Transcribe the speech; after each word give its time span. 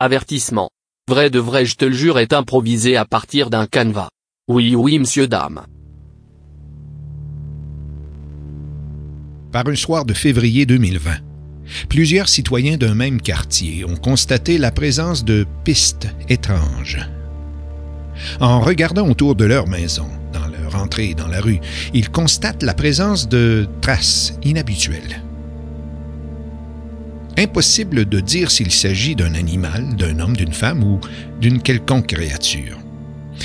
Avertissement. 0.00 0.70
Vrai 1.08 1.28
de 1.28 1.40
vrai 1.40 1.66
je 1.66 1.74
te 1.74 1.84
le 1.84 1.92
jure 1.92 2.20
est 2.20 2.32
improvisé 2.32 2.96
à 2.96 3.04
partir 3.04 3.50
d'un 3.50 3.66
canevas. 3.66 4.10
Oui 4.48 4.76
oui 4.76 4.96
monsieur 5.00 5.26
dame. 5.26 5.62
Par 9.50 9.66
un 9.66 9.74
soir 9.74 10.04
de 10.04 10.14
février 10.14 10.66
2020, 10.66 11.16
plusieurs 11.88 12.28
citoyens 12.28 12.76
d'un 12.76 12.94
même 12.94 13.20
quartier 13.20 13.84
ont 13.84 13.96
constaté 13.96 14.56
la 14.56 14.70
présence 14.70 15.24
de 15.24 15.44
pistes 15.64 16.06
étranges. 16.28 17.00
En 18.38 18.60
regardant 18.60 19.08
autour 19.08 19.34
de 19.34 19.46
leur 19.46 19.66
maison, 19.66 20.06
dans 20.32 20.46
leur 20.46 20.76
entrée 20.76 21.14
dans 21.14 21.26
la 21.26 21.40
rue, 21.40 21.58
ils 21.92 22.10
constatent 22.10 22.62
la 22.62 22.74
présence 22.74 23.28
de 23.28 23.66
traces 23.80 24.38
inhabituelles. 24.44 25.24
Impossible 27.38 28.04
de 28.04 28.18
dire 28.18 28.50
s'il 28.50 28.72
s'agit 28.72 29.14
d'un 29.14 29.34
animal, 29.34 29.94
d'un 29.94 30.18
homme, 30.18 30.36
d'une 30.36 30.52
femme 30.52 30.82
ou 30.82 31.00
d'une 31.40 31.62
quelconque 31.62 32.08
créature. 32.08 32.76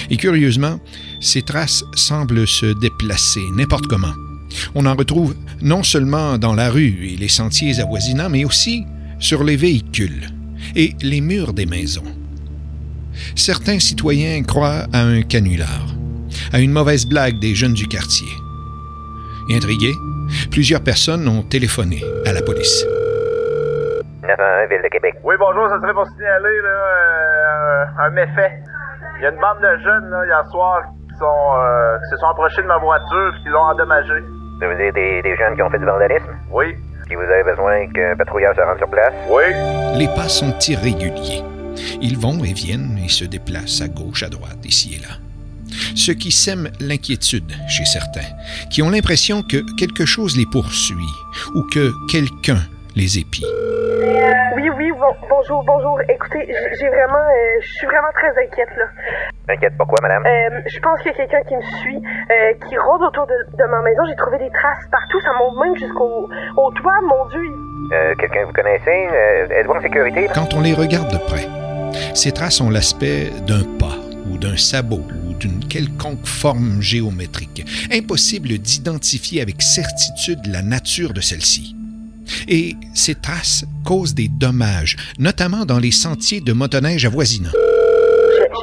Et 0.09 0.17
curieusement, 0.17 0.79
ces 1.19 1.43
traces 1.43 1.83
semblent 1.95 2.47
se 2.47 2.73
déplacer 2.81 3.43
n'importe 3.55 3.85
comment. 3.85 4.15
On 4.73 4.87
en 4.87 4.95
retrouve 4.95 5.35
non 5.61 5.83
seulement 5.83 6.39
dans 6.39 6.55
la 6.55 6.71
rue 6.71 7.07
et 7.07 7.17
les 7.17 7.27
sentiers 7.27 7.79
avoisinants, 7.79 8.31
mais 8.31 8.45
aussi 8.45 8.83
sur 9.19 9.43
les 9.43 9.57
véhicules 9.57 10.27
et 10.75 10.95
les 11.03 11.21
murs 11.21 11.53
des 11.53 11.67
maisons. 11.67 12.03
Certains 13.35 13.79
citoyens 13.79 14.41
croient 14.41 14.87
à 14.91 15.03
un 15.03 15.21
canular, 15.21 15.95
à 16.51 16.61
une 16.61 16.71
mauvaise 16.71 17.05
blague 17.05 17.37
des 17.37 17.53
jeunes 17.53 17.75
du 17.75 17.87
quartier. 17.87 18.27
Intrigués, 19.51 19.93
plusieurs 20.49 20.81
personnes 20.81 21.27
ont 21.27 21.43
téléphoné 21.43 22.03
à 22.25 22.33
la 22.33 22.41
police. 22.41 22.87
911, 24.23 24.69
Ville 24.69 24.81
de 24.83 24.87
Québec. 24.87 25.15
Oui, 25.23 25.35
bonjour, 25.37 25.67
ça 25.67 25.79
serait 25.81 25.93
pour 25.93 26.07
signaler 26.07 26.57
là, 26.63 26.69
euh, 26.69 28.05
un 28.07 28.09
méfait. 28.11 28.53
Il 29.19 29.23
y 29.23 29.25
a 29.25 29.29
une 29.29 29.39
bande 29.39 29.59
de 29.59 29.77
jeunes 29.83 30.09
là, 30.09 30.25
hier 30.25 30.45
soir 30.49 30.81
qui, 31.09 31.15
sont, 31.17 31.25
euh, 31.59 31.97
qui 31.99 32.09
se 32.09 32.17
sont 32.17 32.27
approchés 32.27 32.61
de 32.61 32.67
ma 32.67 32.77
voiture 32.77 33.33
et 33.35 33.43
qui 33.43 33.49
l'ont 33.49 33.67
endommagée. 33.67 34.23
Ça 34.59 34.67
veut 34.67 34.77
dire 34.77 34.93
des, 34.93 35.21
des 35.21 35.35
jeunes 35.35 35.55
qui 35.55 35.61
ont 35.61 35.69
fait 35.69 35.79
du 35.79 35.85
vandalisme? 35.85 36.31
Oui. 36.51 36.75
Qui 37.07 37.15
vous 37.15 37.23
avez 37.23 37.43
besoin 37.43 37.85
qu'un 37.91 38.15
patrouilleur 38.15 38.55
se 38.55 38.61
rende 38.61 38.77
sur 38.77 38.89
place? 38.89 39.13
Oui. 39.29 39.43
Les 39.95 40.07
pas 40.15 40.29
sont 40.29 40.57
irréguliers. 40.69 41.43
Ils 42.01 42.17
vont 42.17 42.43
et 42.43 42.53
viennent 42.53 42.97
et 43.03 43.09
se 43.09 43.25
déplacent 43.25 43.81
à 43.81 43.89
gauche, 43.89 44.23
à 44.23 44.29
droite, 44.29 44.63
ici 44.63 44.95
et 44.95 45.01
là. 45.01 45.15
Ce 45.95 46.11
qui 46.11 46.31
sème 46.31 46.69
l'inquiétude 46.79 47.51
chez 47.67 47.85
certains, 47.85 48.29
qui 48.69 48.81
ont 48.83 48.89
l'impression 48.89 49.41
que 49.41 49.57
quelque 49.77 50.05
chose 50.05 50.37
les 50.37 50.45
poursuit 50.45 50.95
ou 51.55 51.63
que 51.63 51.91
quelqu'un 52.09 52.61
les 52.95 53.17
épie. 53.17 53.43
Oui, 54.55 54.69
oui, 54.77 54.91
bon- 54.91 55.15
bonjour, 55.29 55.63
bonjour. 55.65 55.99
Écoutez, 56.09 56.45
j'ai 56.79 56.87
vraiment, 56.89 57.23
euh, 57.23 57.61
je 57.61 57.67
suis 57.73 57.87
vraiment 57.87 58.11
très 58.13 58.29
inquiète 58.43 58.69
là. 58.77 58.85
Inquiète 59.53 59.73
pourquoi, 59.77 59.99
madame? 60.01 60.23
Euh, 60.25 60.61
je 60.67 60.79
pense 60.79 60.99
qu'il 61.01 61.11
y 61.11 61.13
a 61.13 61.17
quelqu'un 61.17 61.41
qui 61.47 61.55
me 61.55 61.61
suit, 61.81 61.97
euh, 61.97 62.53
qui 62.67 62.77
rôde 62.77 63.01
autour 63.01 63.25
de, 63.27 63.33
de 63.57 63.63
ma 63.69 63.81
maison. 63.81 64.03
J'ai 64.09 64.15
trouvé 64.15 64.37
des 64.39 64.49
traces 64.51 64.85
partout, 64.91 65.19
ça 65.21 65.31
monte 65.39 65.57
même 65.63 65.75
jusqu'au 65.77 66.29
au 66.57 66.71
toit. 66.71 66.99
Mon 67.07 67.25
Dieu, 67.29 67.41
Euh, 67.93 68.15
Quelqu'un 68.15 68.41
que 68.41 68.45
vous 68.47 68.53
connaissez? 68.53 69.07
Euh, 69.13 69.47
Êtes-vous 69.59 69.73
en 69.73 69.81
sécurité? 69.81 70.27
Quand 70.33 70.53
on 70.53 70.61
les 70.61 70.73
regarde 70.73 71.11
de 71.11 71.17
près, 71.17 71.47
ces 72.13 72.31
traces 72.31 72.59
ont 72.61 72.69
l'aspect 72.69 73.29
d'un 73.47 73.63
pas 73.79 73.97
ou 74.31 74.37
d'un 74.37 74.55
sabot 74.57 75.03
ou 75.27 75.33
d'une 75.33 75.59
quelconque 75.67 76.25
forme 76.25 76.81
géométrique. 76.81 77.65
Impossible 77.91 78.57
d'identifier 78.57 79.41
avec 79.41 79.61
certitude 79.61 80.39
la 80.47 80.61
nature 80.61 81.13
de 81.13 81.19
celle-ci. 81.21 81.75
Et 82.47 82.75
ces 82.93 83.15
traces 83.15 83.65
causent 83.83 84.13
des 84.13 84.27
dommages, 84.27 84.97
notamment 85.19 85.65
dans 85.65 85.79
les 85.79 85.91
sentiers 85.91 86.41
de 86.41 86.53
motoneige 86.53 87.05
avoisinants. 87.05 87.51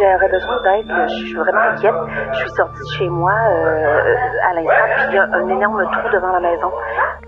J'aurais 0.00 0.32
besoin 0.32 0.62
d'aide. 0.62 0.88
Je 1.08 1.26
suis 1.26 1.34
vraiment 1.34 1.60
inquiète. 1.60 1.94
Je 2.32 2.38
suis 2.38 2.50
sortie 2.56 2.80
de 2.80 2.92
chez 2.96 3.08
moi 3.08 3.32
euh, 3.32 4.48
à 4.48 4.54
l'instant, 4.54 4.88
puis 4.96 5.04
il 5.10 5.14
y 5.14 5.18
a 5.18 5.24
un 5.24 5.48
énorme 5.48 5.84
trou 5.92 6.08
devant 6.10 6.32
la 6.32 6.40
maison. 6.40 6.72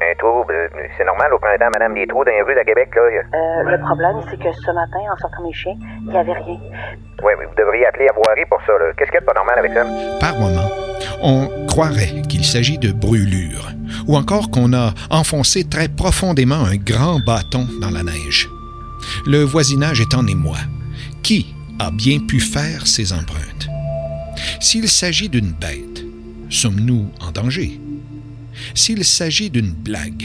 Un 0.01 0.15
trou, 0.19 0.45
euh, 0.49 0.69
c'est 0.97 1.05
normal 1.05 1.35
au 1.35 1.39
printemps, 1.39 1.69
madame, 1.71 1.95
des 1.95 2.07
trous 2.07 2.25
dans 2.25 2.31
les 2.31 2.41
rues 2.41 2.55
de 2.55 2.65
Québec, 2.65 2.89
là. 2.97 3.03
Euh, 3.03 3.71
le 3.71 3.79
problème, 3.81 4.21
c'est 4.31 4.39
que 4.39 4.51
ce 4.53 4.71
matin, 4.73 5.01
en 5.13 5.17
sortant 5.19 5.43
mes 5.43 5.53
chiens, 5.53 5.77
il 6.07 6.09
n'y 6.09 6.19
avait 6.19 6.33
rien. 6.33 6.59
Ouais, 7.23 7.35
mais 7.39 7.45
vous 7.45 7.55
devriez 7.57 7.87
appeler 7.87 8.09
à 8.09 8.15
voirie 8.15 8.47
pour 8.49 8.61
ça, 8.67 8.73
là. 8.73 8.93
Qu'est-ce 8.97 9.11
qu'il 9.11 9.17
y 9.17 9.19
a 9.19 9.21
de 9.21 9.27
pas 9.27 9.35
normal 9.35 9.59
avec 9.59 9.73
ça? 9.73 9.85
Par 10.19 10.35
moment, 10.41 10.71
on 11.23 11.67
croirait 11.67 12.23
qu'il 12.29 12.45
s'agit 12.45 12.79
de 12.79 12.91
brûlures, 12.91 13.69
ou 14.09 14.17
encore 14.17 14.51
qu'on 14.51 14.73
a 14.73 14.95
enfoncé 15.11 15.69
très 15.69 15.89
profondément 15.89 16.65
un 16.65 16.77
grand 16.77 17.21
bâton 17.21 17.67
dans 17.83 17.91
la 17.91 18.03
neige. 18.03 18.49
Le 19.27 19.45
voisinage 19.45 20.01
est 20.01 20.15
en 20.15 20.27
émoi. 20.27 20.57
Qui 21.23 21.55
a 21.83 21.91
bien 21.91 22.19
pu 22.21 22.39
faire 22.39 22.87
ces 22.87 23.13
empreintes? 23.13 23.67
S'il 24.61 24.89
s'agit 24.89 25.29
d'une 25.29 25.51
bête, 25.53 26.05
sommes-nous 26.49 27.07
en 27.27 27.33
danger? 27.33 27.81
S'il 28.75 29.05
s'agit 29.05 29.51
d'une 29.51 29.73
blague, 29.73 30.23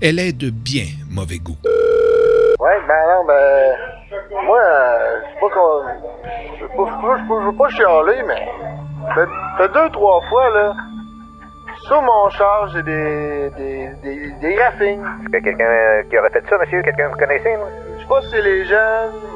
elle 0.00 0.18
est 0.18 0.32
de 0.32 0.48
bien 0.48 0.86
mauvais 1.10 1.38
goût. 1.38 1.58
Ouais, 1.64 2.78
ben 2.88 3.02
non, 3.10 3.26
ben. 3.26 3.76
Moi, 4.46 4.58
euh, 4.58 5.20
c'est 5.28 5.40
pas 5.40 5.50
qu'on. 5.54 5.82
Je 6.58 6.62
veux 6.62 6.68
pas, 6.68 6.86
je 6.90 7.06
veux- 7.06 7.40
je 7.42 7.50
je 7.52 7.56
pas 7.58 7.68
chialer, 7.68 8.22
mais. 8.26 8.48
Fait, 9.14 9.28
fait 9.58 9.72
deux, 9.74 9.90
trois 9.90 10.20
fois, 10.30 10.48
là. 10.54 10.74
Sur 11.86 12.00
mon 12.00 12.30
char, 12.30 12.70
j'ai 12.72 12.82
des. 12.82 13.50
des. 13.58 13.88
des, 14.02 14.30
des 14.40 14.56
que 15.32 15.38
quelqu'un 15.38 15.64
euh, 15.64 16.02
qui 16.08 16.18
aurait 16.18 16.30
fait 16.30 16.44
ça, 16.48 16.56
monsieur? 16.58 16.82
Quelqu'un 16.82 17.08
que 17.08 17.12
vous 17.12 17.18
connaissez, 17.18 17.56
moi? 17.58 17.68
Je 17.96 18.02
sais 18.02 18.08
pas 18.08 18.22
si 18.22 18.28
c'est 18.30 18.42
les 18.42 18.64
jeunes 18.64 19.27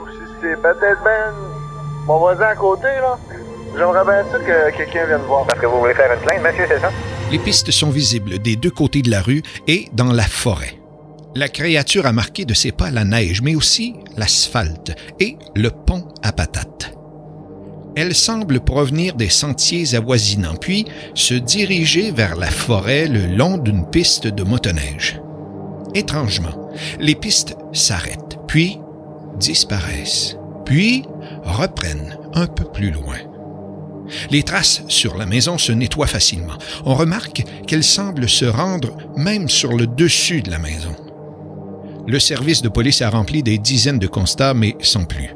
c'est 0.43 0.61
peut-être 0.61 1.03
ben. 1.05 1.33
Mon 2.07 2.19
voisin 2.19 2.47
à 2.47 2.57
côté, 2.57 2.89
là. 3.01 3.19
J'aimerais 3.77 4.05
bien 4.05 4.25
ça 4.31 4.39
que 4.39 4.77
quelqu'un 4.77 5.07
vienne 5.07 5.21
voir. 5.27 5.47
Parce 5.47 5.61
que 5.61 5.67
vous 5.67 5.79
voulez 5.79 5.95
faire 5.95 6.13
une 6.13 6.21
plainte, 6.21 6.43
monsieur, 6.43 6.67
c'est 6.69 6.81
ça? 6.81 6.91
Les 7.31 7.39
pistes 7.39 7.71
sont 7.71 7.91
visibles 7.91 8.39
des 8.41 8.57
deux 8.57 8.71
côtés 8.71 9.03
de 9.03 9.11
la 9.11 9.23
rue 9.23 9.43
et 9.67 9.89
dans 9.93 10.13
la 10.13 10.25
forêt. 10.25 10.79
La 11.35 11.49
créature 11.49 12.05
a 12.05 12.13
marqué 12.13 12.45
de 12.45 12.53
ses 12.53 12.73
pas 12.73 12.91
la 12.91 13.05
neige, 13.05 13.41
mais 13.41 13.55
aussi 13.55 13.95
l'asphalte 14.19 14.95
et 15.19 15.39
le 15.55 15.71
pont 15.71 16.09
à 16.23 16.33
patates. 16.33 16.93
Elle 17.97 18.15
semble 18.15 18.61
provenir 18.61 19.15
des 19.15 19.31
sentiers 19.31 19.95
avoisinants, 19.95 20.57
puis 20.61 20.87
se 21.15 21.35
diriger 21.35 22.11
vers 22.11 22.37
la 22.37 22.51
forêt 22.51 23.07
le 23.07 23.27
long 23.35 23.57
d'une 23.57 23.89
piste 23.89 24.27
de 24.27 24.43
motoneige. 24.43 25.21
Étrangement, 25.95 26.71
les 26.99 27.15
pistes 27.15 27.57
s'arrêtent, 27.73 28.39
puis 28.47 28.82
disparaissent, 29.39 30.37
puis 30.65 31.05
reprennent 31.45 32.17
un 32.35 32.47
peu 32.47 32.65
plus 32.65 32.91
loin. 32.91 33.19
Les 34.31 34.43
traces 34.43 34.83
sur 34.89 35.17
la 35.17 35.27
maison 35.27 35.59
se 35.59 35.73
nettoient 35.73 36.07
facilement. 36.07 36.59
On 36.85 36.95
remarque 36.95 37.45
qu'elles 37.67 37.85
semblent 37.85 38.29
se 38.29 38.45
rendre 38.45 38.97
même 39.17 39.49
sur 39.49 39.73
le 39.77 39.87
dessus 39.87 40.43
de 40.43 40.51
la 40.51 40.59
maison. 40.59 40.95
Le 42.07 42.19
service 42.19 42.63
de 42.63 42.69
police 42.69 43.01
a 43.01 43.11
rempli 43.11 43.43
des 43.43 43.59
dizaines 43.59 43.99
de 43.99 44.09
constats, 44.09 44.55
mais 44.55 44.77
sans 44.81 45.05
plus. 45.05 45.31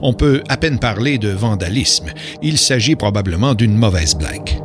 On 0.00 0.12
peut 0.12 0.42
à 0.48 0.56
peine 0.56 0.78
parler 0.78 1.18
de 1.18 1.30
vandalisme. 1.30 2.12
Il 2.40 2.56
s'agit 2.56 2.96
probablement 2.96 3.54
d'une 3.54 3.76
mauvaise 3.76 4.14
blague. 4.14 4.63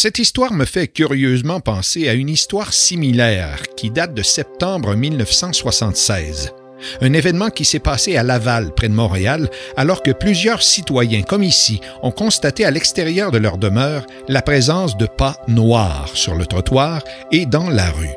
Cette 0.00 0.20
histoire 0.20 0.52
me 0.52 0.64
fait 0.64 0.86
curieusement 0.86 1.58
penser 1.58 2.08
à 2.08 2.12
une 2.12 2.28
histoire 2.28 2.72
similaire 2.72 3.64
qui 3.76 3.90
date 3.90 4.14
de 4.14 4.22
septembre 4.22 4.94
1976. 4.94 6.52
Un 7.00 7.12
événement 7.14 7.50
qui 7.50 7.64
s'est 7.64 7.80
passé 7.80 8.16
à 8.16 8.22
Laval, 8.22 8.72
près 8.72 8.88
de 8.88 8.94
Montréal, 8.94 9.50
alors 9.76 10.04
que 10.04 10.12
plusieurs 10.12 10.62
citoyens, 10.62 11.22
comme 11.22 11.42
ici, 11.42 11.80
ont 12.04 12.12
constaté 12.12 12.64
à 12.64 12.70
l'extérieur 12.70 13.32
de 13.32 13.38
leur 13.38 13.58
demeure 13.58 14.06
la 14.28 14.40
présence 14.40 14.96
de 14.96 15.06
pas 15.06 15.42
noirs 15.48 16.10
sur 16.14 16.36
le 16.36 16.46
trottoir 16.46 17.02
et 17.32 17.44
dans 17.44 17.68
la 17.68 17.90
rue. 17.90 18.14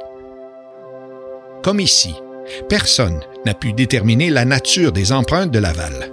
Comme 1.64 1.80
ici, 1.80 2.14
personne 2.70 3.22
n'a 3.48 3.56
pu 3.56 3.74
déterminer 3.74 4.30
la 4.30 4.46
nature 4.46 4.92
des 4.92 5.12
empreintes 5.12 5.50
de 5.50 5.58
Laval. 5.58 6.12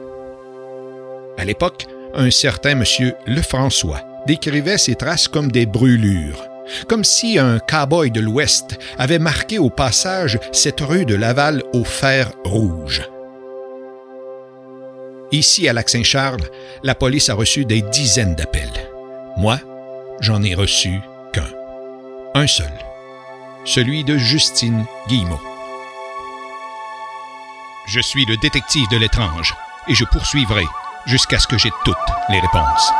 À 1.37 1.45
l'époque, 1.45 1.85
un 2.15 2.31
certain 2.31 2.75
monsieur 2.75 3.13
Lefrançois 3.27 4.08
décrivait 4.29 4.77
ces 4.77 4.95
traces 4.95 5.27
comme 5.27 5.51
des 5.51 5.65
brûlures, 5.65 6.47
comme 6.87 7.03
si 7.03 7.39
un 7.39 7.59
cow-boy 7.59 8.11
de 8.11 8.21
l'Ouest 8.21 8.79
avait 8.99 9.19
marqué 9.19 9.59
au 9.59 9.71
passage 9.71 10.39
cette 10.53 10.81
rue 10.81 11.07
de 11.07 11.15
Laval 11.15 11.63
au 11.73 11.83
fer 11.83 12.31
rouge. 12.45 13.03
Ici, 15.33 15.67
à 15.67 15.73
Lac-Saint-Charles, 15.73 16.45
la 16.83 16.95
police 16.95 17.31
a 17.31 17.35
reçu 17.35 17.65
des 17.65 17.81
dizaines 17.81 18.35
d'appels. 18.35 18.91
Moi, 19.39 19.59
j'en 20.21 20.43
ai 20.43 20.55
reçu 20.55 21.01
qu'un. 21.33 21.49
Un 22.35 22.47
seul. 22.47 22.73
Celui 23.65 24.05
de 24.05 24.19
Justine 24.19 24.85
Guillemot. 25.09 25.41
Je 27.87 28.01
suis 28.01 28.27
le 28.27 28.37
détective 28.43 28.89
de 28.91 28.99
l'étrange 28.99 29.55
et 29.89 29.95
je 29.95 30.05
poursuivrai 30.05 30.65
jusqu'à 31.07 31.39
ce 31.39 31.47
que 31.47 31.57
j'ai 31.57 31.73
toutes 31.87 31.97
les 32.29 32.41
réponses. 32.41 32.93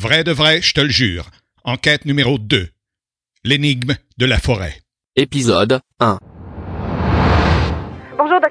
Vrai 0.00 0.24
de 0.24 0.32
vrai, 0.32 0.62
je 0.62 0.72
te 0.72 0.80
le 0.80 0.88
jure. 0.88 1.26
Enquête 1.62 2.06
numéro 2.06 2.38
2. 2.38 2.70
L'énigme 3.44 3.96
de 4.16 4.24
la 4.24 4.38
forêt. 4.38 4.72
Épisode 5.14 5.82
1. 6.00 6.16
Bonjour, 8.16 8.40
doc. 8.40 8.50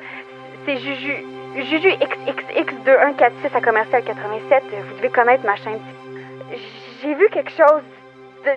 C'est 0.67 0.77
Juju. 0.77 1.25
Juju 1.55 1.89
XXX2146 1.89 3.55
à 3.55 3.61
commercial 3.61 4.03
87. 4.05 4.63
Vous 4.89 4.97
devez 4.97 5.09
connaître 5.09 5.43
ma 5.43 5.55
chaîne. 5.55 5.79
J'ai 7.01 7.15
vu 7.15 7.27
quelque 7.33 7.49
chose 7.49 7.81
de 8.45 8.51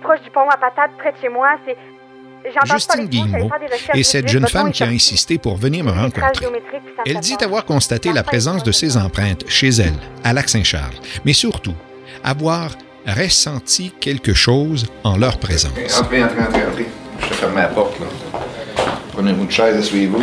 proche 0.00 0.22
du 0.22 0.30
pont 0.30 0.48
à 0.48 0.56
patate 0.56 0.92
près 0.96 1.12
de 1.12 1.18
chez 1.18 1.28
moi. 1.28 1.58
C'est. 1.66 1.76
Justine 2.64 3.08
Guillemot 3.08 3.50
est 3.92 4.02
cette 4.04 4.28
jeune 4.28 4.46
femme 4.46 4.72
qui 4.72 4.82
a 4.84 4.86
insisté 4.86 5.36
pour 5.36 5.56
venir 5.56 5.84
me 5.84 5.90
rencontrer. 5.90 6.46
Elle 7.04 7.20
dit 7.20 7.36
avoir 7.42 7.66
constaté 7.66 8.12
la 8.14 8.22
présence 8.22 8.62
de 8.62 8.72
ces 8.72 8.96
empreintes 8.96 9.44
chez 9.48 9.68
elle, 9.68 9.98
à 10.24 10.32
Lac-Saint-Charles, 10.32 10.94
mais 11.24 11.34
surtout 11.34 11.74
avoir 12.26 12.70
ressenti 13.06 13.92
quelque 14.00 14.34
chose 14.34 14.86
en 15.04 15.16
leur 15.16 15.38
présence. 15.38 15.72
Entrez, 16.00 16.24
entrez, 16.24 16.40
entrez, 16.42 16.62
entrez. 16.68 16.86
Je 17.20 17.28
te 17.28 17.34
ferme 17.34 17.54
la 17.56 17.68
porte, 17.68 17.98
là. 18.00 18.06
Prenez-vous 19.12 19.44
une 19.44 19.50
chaise, 19.50 19.76
asseyez-vous. 19.76 20.22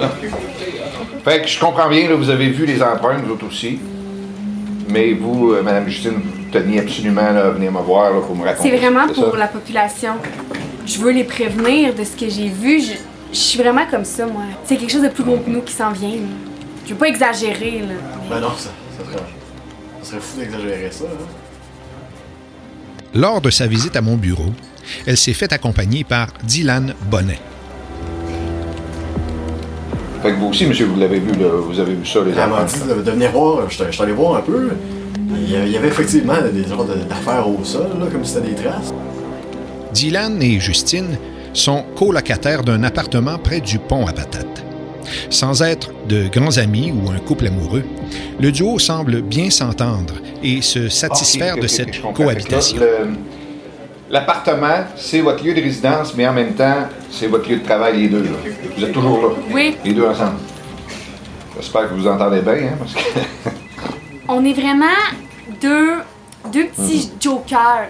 Ah. 0.00 0.10
Fait 1.24 1.42
que 1.42 1.48
je 1.48 1.58
comprends 1.58 1.88
bien, 1.88 2.08
là, 2.08 2.14
vous 2.14 2.30
avez 2.30 2.48
vu 2.50 2.66
les 2.66 2.80
empreintes, 2.80 3.24
vous 3.24 3.32
autres 3.32 3.46
aussi. 3.48 3.80
Mais 4.88 5.12
vous, 5.12 5.52
euh, 5.52 5.62
Madame 5.62 5.88
Justine, 5.88 6.12
vous 6.12 6.50
teniez 6.52 6.78
absolument 6.78 7.32
là, 7.32 7.46
à 7.46 7.50
venir 7.50 7.72
me 7.72 7.80
voir 7.80 8.12
là, 8.12 8.20
pour 8.20 8.36
me 8.36 8.44
raconter. 8.44 8.70
C'est 8.70 8.76
vraiment 8.76 9.08
pour 9.08 9.32
ça? 9.32 9.38
la 9.38 9.48
population. 9.48 10.12
Je 10.86 10.98
veux 10.98 11.10
les 11.10 11.24
prévenir 11.24 11.92
de 11.94 12.04
ce 12.04 12.12
que 12.16 12.28
j'ai 12.30 12.48
vu. 12.48 12.80
Je, 12.80 12.92
je 13.32 13.36
suis 13.38 13.58
vraiment 13.60 13.86
comme 13.90 14.04
ça, 14.04 14.24
moi. 14.26 14.42
C'est 14.64 14.76
quelque 14.76 14.92
chose 14.92 15.02
de 15.02 15.08
plus 15.08 15.24
gros 15.24 15.38
que 15.38 15.50
nous 15.50 15.62
qui 15.62 15.72
s'en 15.72 15.90
vient. 15.90 16.10
là. 16.10 16.28
Je 16.86 16.92
veux 16.92 16.98
pas 16.98 17.08
exagérer, 17.08 17.80
là. 17.80 17.94
Ben 18.30 18.38
non, 18.38 18.50
ça 18.56 18.70
serait, 20.06 20.20
fou 20.20 20.38
d'exagérer 20.40 20.88
ça. 20.90 21.04
hein. 21.04 21.24
Lors 23.14 23.40
de 23.40 23.50
sa 23.50 23.66
visite 23.66 23.96
à 23.96 24.02
mon 24.02 24.16
bureau, 24.16 24.52
elle 25.06 25.16
s'est 25.16 25.32
fait 25.32 25.52
accompagner 25.52 26.04
par 26.04 26.28
Dylan 26.44 26.94
Bonnet. 27.10 27.38
Fait 30.22 30.32
que 30.32 30.36
vous 30.38 30.46
aussi, 30.48 30.66
monsieur, 30.66 30.86
vous 30.86 30.98
l'avez 30.98 31.20
vu, 31.20 31.32
là, 31.32 31.48
vous 31.60 31.78
avez 31.78 31.94
vu 31.94 32.06
ça, 32.06 32.20
les 32.24 32.30
Elle 32.32 32.48
m'a 32.50 32.64
dit 32.64 32.80
de, 32.88 33.02
de 33.02 33.10
venir 33.10 33.30
voir. 33.32 33.68
Je 33.70 33.90
suis 33.90 34.02
allé 34.02 34.12
voir 34.12 34.36
un 34.36 34.42
peu. 34.42 34.70
Il 35.30 35.50
y 35.50 35.56
avait, 35.56 35.66
il 35.66 35.72
y 35.72 35.76
avait 35.76 35.88
effectivement 35.88 36.34
des 36.52 36.66
genres 36.68 36.84
d'affaires 36.84 37.48
au 37.48 37.62
sol, 37.64 37.88
là, 38.00 38.06
comme 38.10 38.24
si 38.24 38.34
c'était 38.34 38.48
des 38.48 38.54
traces. 38.54 38.92
Dylan 39.92 40.42
et 40.42 40.60
Justine 40.60 41.18
sont 41.52 41.84
colocataires 41.96 42.62
d'un 42.64 42.82
appartement 42.84 43.38
près 43.38 43.60
du 43.60 43.78
pont 43.78 44.06
à 44.06 44.12
patates. 44.12 44.64
Sans 45.30 45.62
être 45.62 45.90
de 46.08 46.28
grands 46.28 46.58
amis 46.58 46.92
ou 46.92 47.10
un 47.10 47.18
couple 47.18 47.46
amoureux, 47.46 47.84
le 48.40 48.52
duo 48.52 48.78
semble 48.78 49.22
bien 49.22 49.50
s'entendre 49.50 50.14
et 50.42 50.62
se 50.62 50.88
satisfaire 50.88 51.56
de 51.56 51.66
cette 51.66 52.00
cohabitation. 52.14 52.78
L'appartement, 54.08 54.84
c'est 54.96 55.20
votre 55.20 55.42
lieu 55.44 55.52
de 55.52 55.60
résidence, 55.60 56.14
mais 56.14 56.28
en 56.28 56.32
même 56.32 56.54
temps, 56.54 56.86
c'est 57.10 57.26
votre 57.26 57.48
lieu 57.50 57.56
de 57.56 57.64
travail, 57.64 58.02
les 58.02 58.08
deux. 58.08 58.22
Là. 58.22 58.30
Vous 58.76 58.84
êtes 58.84 58.92
toujours 58.92 59.20
là. 59.22 59.34
Oui. 59.50 59.76
Les 59.84 59.92
deux 59.94 60.06
ensemble. 60.06 60.36
J'espère 61.58 61.88
que 61.88 61.94
vous 61.94 62.06
entendez 62.06 62.40
bien, 62.40 62.52
hein, 62.52 62.76
parce 62.78 62.92
que. 62.94 63.00
On 64.28 64.44
est 64.44 64.52
vraiment 64.52 64.86
deux, 65.60 65.94
deux 66.52 66.66
petits 66.66 67.10
jokers. 67.20 67.88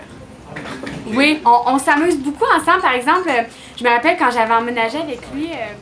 Oui, 1.15 1.39
on, 1.45 1.75
on 1.75 1.79
s'amuse 1.79 2.17
beaucoup 2.19 2.45
ensemble. 2.55 2.81
Par 2.83 2.95
exemple, 2.95 3.31
je 3.79 3.85
me 3.85 3.89
rappelle 3.91 4.17
quand 4.19 4.31
j'avais 4.31 4.55
emménagé 4.55 4.99
avec 4.99 5.21
lui. 5.35 5.47
euh, 5.47 5.73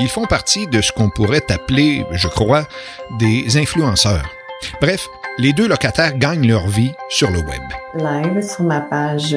Ils 0.00 0.08
font 0.08 0.26
partie 0.26 0.66
de 0.66 0.80
ce 0.80 0.90
qu'on 0.90 1.08
pourrait 1.08 1.52
appeler, 1.52 2.04
je 2.12 2.26
crois, 2.26 2.66
des 3.18 3.56
influenceurs. 3.56 4.28
Bref, 4.80 5.06
les 5.38 5.52
deux 5.52 5.68
locataires 5.68 6.18
gagnent 6.18 6.48
leur 6.48 6.66
vie 6.66 6.92
sur 7.08 7.30
le 7.30 7.38
web. 7.38 7.62
live 7.94 8.42
sur 8.42 8.64
ma 8.64 8.80
page 8.80 9.36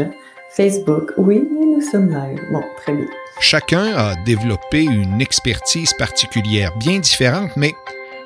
Facebook. 0.50 1.12
Oui, 1.18 1.48
nous 1.52 1.82
sommes 1.82 2.10
live. 2.10 2.40
Bon, 2.52 2.64
très 2.78 2.94
bien. 2.94 3.06
Chacun 3.40 3.96
a 3.96 4.16
développé 4.26 4.84
une 4.84 5.22
expertise 5.22 5.94
particulière 5.94 6.76
bien 6.78 6.98
différente, 7.00 7.52
mais 7.56 7.76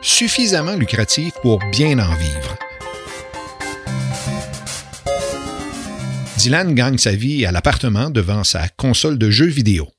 suffisamment 0.01 0.75
lucrative 0.75 1.33
pour 1.41 1.59
bien 1.71 1.99
en 1.99 2.13
vivre. 2.15 2.55
Dylan 6.37 6.73
gagne 6.73 6.97
sa 6.97 7.11
vie 7.11 7.45
à 7.45 7.51
l'appartement 7.51 8.09
devant 8.09 8.45
sa 8.45 8.69
console 8.69 9.17
de 9.17 9.29
jeux 9.29 9.45
vidéo. 9.47 9.89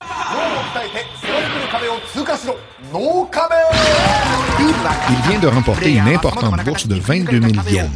Il 2.95 3.01
vient 5.31 5.39
de 5.41 5.49
remporter 5.49 5.93
une 5.93 6.09
importante 6.09 6.63
bourse 6.65 6.87
de 6.87 6.97
22 6.97 7.41
000 7.41 7.53
yens 7.71 7.89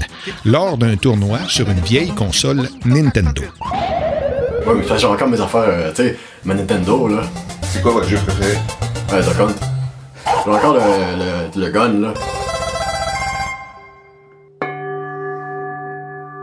lors 0.44 0.78
d'un 0.78 0.96
tournoi 0.96 1.40
sur 1.48 1.68
une 1.68 1.80
vieille 1.80 2.14
console 2.14 2.68
Nintendo. 2.86 3.42
Ouais, 4.66 4.74
mais 4.74 4.98
j'ai 4.98 5.06
encore 5.06 5.28
mes 5.28 5.40
affaires, 5.40 5.64
euh, 5.66 5.90
tu 5.90 5.96
sais, 6.02 6.18
ma 6.44 6.54
Nintendo, 6.54 7.08
là. 7.08 7.22
C'est 7.62 7.82
quoi 7.82 7.92
votre 7.92 8.08
jeu 8.08 8.16
préféré? 8.16 8.54
Ouais, 9.12 9.20
t'as 9.20 9.34
compte. 9.34 9.56
J'ai 10.44 10.50
encore 10.50 10.74
le, 10.74 10.80
le, 10.80 11.60
le 11.66 11.70
gun, 11.70 11.92
là. 12.00 12.14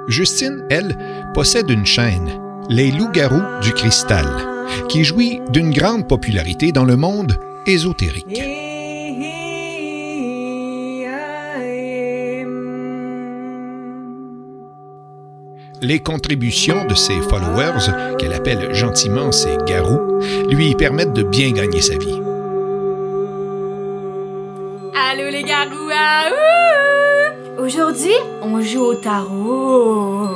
Justine, 0.07 0.63
elle, 0.69 0.95
possède 1.33 1.69
une 1.71 1.85
chaîne, 1.85 2.29
Les 2.69 2.91
Loups-garous 2.91 3.41
du 3.61 3.73
Cristal, 3.73 4.27
qui 4.89 5.03
jouit 5.03 5.41
d'une 5.49 5.71
grande 5.71 6.07
popularité 6.07 6.71
dans 6.71 6.85
le 6.85 6.95
monde 6.97 7.37
ésotérique. 7.65 8.41
Les 15.81 15.99
contributions 15.99 16.85
de 16.85 16.95
ses 16.95 17.19
followers, 17.21 18.15
qu'elle 18.17 18.33
appelle 18.33 18.73
gentiment 18.73 19.33
ses 19.33 19.57
garous, 19.67 20.21
lui 20.49 20.75
permettent 20.75 21.13
de 21.13 21.23
bien 21.23 21.51
gagner 21.51 21.81
sa 21.81 21.97
vie. 21.97 22.21
Allô 24.95 25.29
les 25.29 25.43
garous, 25.43 25.89
ah! 25.93 26.29
Aujourd'hui, 27.59 28.15
on 28.41 28.61
joue 28.61 28.81
au 28.81 28.95
tarot. 28.95 30.27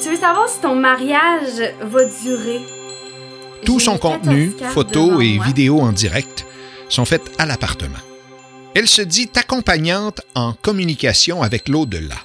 Tu 0.00 0.10
veux 0.10 0.16
savoir 0.16 0.48
si 0.48 0.60
ton 0.60 0.74
mariage 0.74 1.72
va 1.80 2.04
durer? 2.04 2.60
Tout 3.64 3.80
son 3.80 3.98
14 3.98 4.00
contenu, 4.00 4.52
photos 4.70 5.22
et 5.22 5.38
vidéos 5.38 5.80
en 5.80 5.92
direct, 5.92 6.46
sont 6.88 7.04
faites 7.04 7.30
à 7.38 7.46
l'appartement. 7.46 7.98
Elle 8.74 8.88
se 8.88 9.02
dit 9.02 9.28
accompagnante 9.36 10.20
en 10.34 10.52
communication 10.52 11.42
avec 11.42 11.68
l'au-delà 11.68 12.16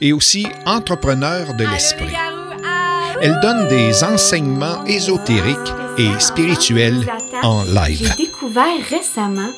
et 0.00 0.12
aussi 0.12 0.46
entrepreneur 0.66 1.54
de 1.54 1.64
l'esprit. 1.64 2.12
ah, 2.14 3.14
Elle 3.22 3.38
donne 3.40 3.68
des 3.68 4.04
enseignements 4.04 4.84
ésotériques 4.84 5.56
et 5.98 6.10
spirituels 6.18 7.06
en 7.42 7.64
live. 7.64 8.14
J'ai 8.16 8.26
découvert 8.26 8.66
récemment 8.90 9.50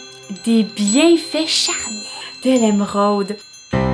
des 0.45 0.64
bienfaits 0.64 1.47
charnels 1.49 2.02
de 2.45 2.50
l'émeraude. 2.50 3.37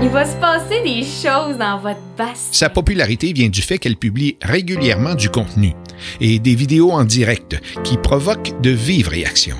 Il 0.03 0.09
va 0.09 0.25
se 0.25 0.37
passer 0.37 0.81
des 0.83 1.03
choses 1.03 1.57
dans 1.59 1.79
votre 1.79 2.01
bassin. 2.17 2.53
Sa 2.53 2.69
popularité 2.69 3.33
vient 3.33 3.49
du 3.49 3.63
fait 3.63 3.79
qu'elle 3.79 3.97
publie 3.97 4.37
régulièrement 4.43 5.15
du 5.15 5.29
contenu 5.31 5.73
et 6.21 6.39
des 6.39 6.55
vidéos 6.55 6.91
en 6.93 7.05
direct 7.05 7.61
qui 7.85 7.97
provoquent 7.97 8.61
de 8.61 8.71
vives 8.71 9.09
réactions. 9.09 9.57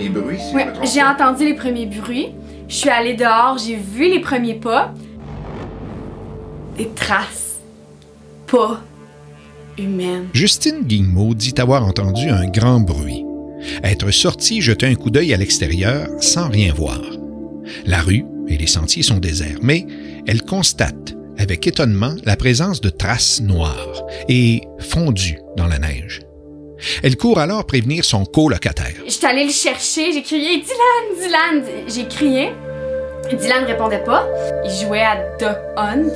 Premier 0.00 0.08
bruit, 0.08 0.38
si 0.38 0.54
Ouais, 0.54 0.62
je 0.62 0.68
me 0.68 0.74
trompe 0.74 0.86
j'ai 0.86 1.02
entendu 1.02 1.44
les 1.44 1.54
premiers 1.54 1.86
bruits. 1.86 2.28
Je 2.68 2.74
suis 2.74 2.88
allée 2.88 3.14
dehors, 3.14 3.58
j'ai 3.58 3.76
vu 3.76 4.08
les 4.08 4.20
premiers 4.20 4.54
pas. 4.54 4.94
Des 6.78 6.88
traces. 6.88 7.58
Pas 8.46 8.82
humaines. 9.78 10.28
Justine 10.32 10.82
Guillemot 10.84 11.34
dit 11.34 11.54
avoir 11.58 11.84
entendu 11.84 12.28
un 12.28 12.46
grand 12.46 12.80
bruit. 12.80 13.24
Être 13.82 14.10
sortie 14.10 14.62
jeter 14.62 14.86
un 14.86 14.94
coup 14.94 15.10
d'œil 15.10 15.34
à 15.34 15.36
l'extérieur 15.36 16.08
sans 16.20 16.48
rien 16.48 16.72
voir. 16.72 17.00
La 17.84 18.00
rue 18.00 18.24
et 18.48 18.56
les 18.56 18.66
sentiers 18.66 19.02
sont 19.02 19.18
déserts, 19.18 19.58
mais 19.62 19.86
elle 20.26 20.42
constate 20.42 21.14
avec 21.38 21.66
étonnement 21.66 22.14
la 22.24 22.36
présence 22.36 22.80
de 22.80 22.90
traces 22.90 23.40
noires 23.40 24.02
et 24.28 24.62
fondues 24.78 25.38
dans 25.56 25.66
la 25.66 25.78
neige. 25.78 26.20
Elle 27.02 27.16
court 27.16 27.38
alors 27.38 27.66
prévenir 27.66 28.04
son 28.04 28.24
colocataire. 28.24 28.94
J'étais 29.06 29.26
allée 29.26 29.44
le 29.44 29.52
chercher, 29.52 30.12
j'ai 30.12 30.22
crié 30.22 30.62
Dylan, 30.62 31.62
Dylan. 31.62 31.64
J'ai 31.88 32.06
crié. 32.06 32.50
Dylan 33.30 33.62
ne 33.62 33.66
répondait 33.68 34.04
pas. 34.04 34.26
Il 34.64 34.70
jouait 34.70 35.02
à 35.02 35.16
Duck 35.38 35.58
Hunt. 35.76 36.10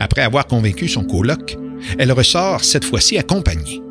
Après 0.00 0.22
avoir 0.22 0.46
convaincu 0.46 0.88
son 0.88 1.04
coloc, 1.04 1.56
elle 1.98 2.12
ressort 2.12 2.64
cette 2.64 2.84
fois-ci 2.84 3.18
accompagnée. 3.18 3.82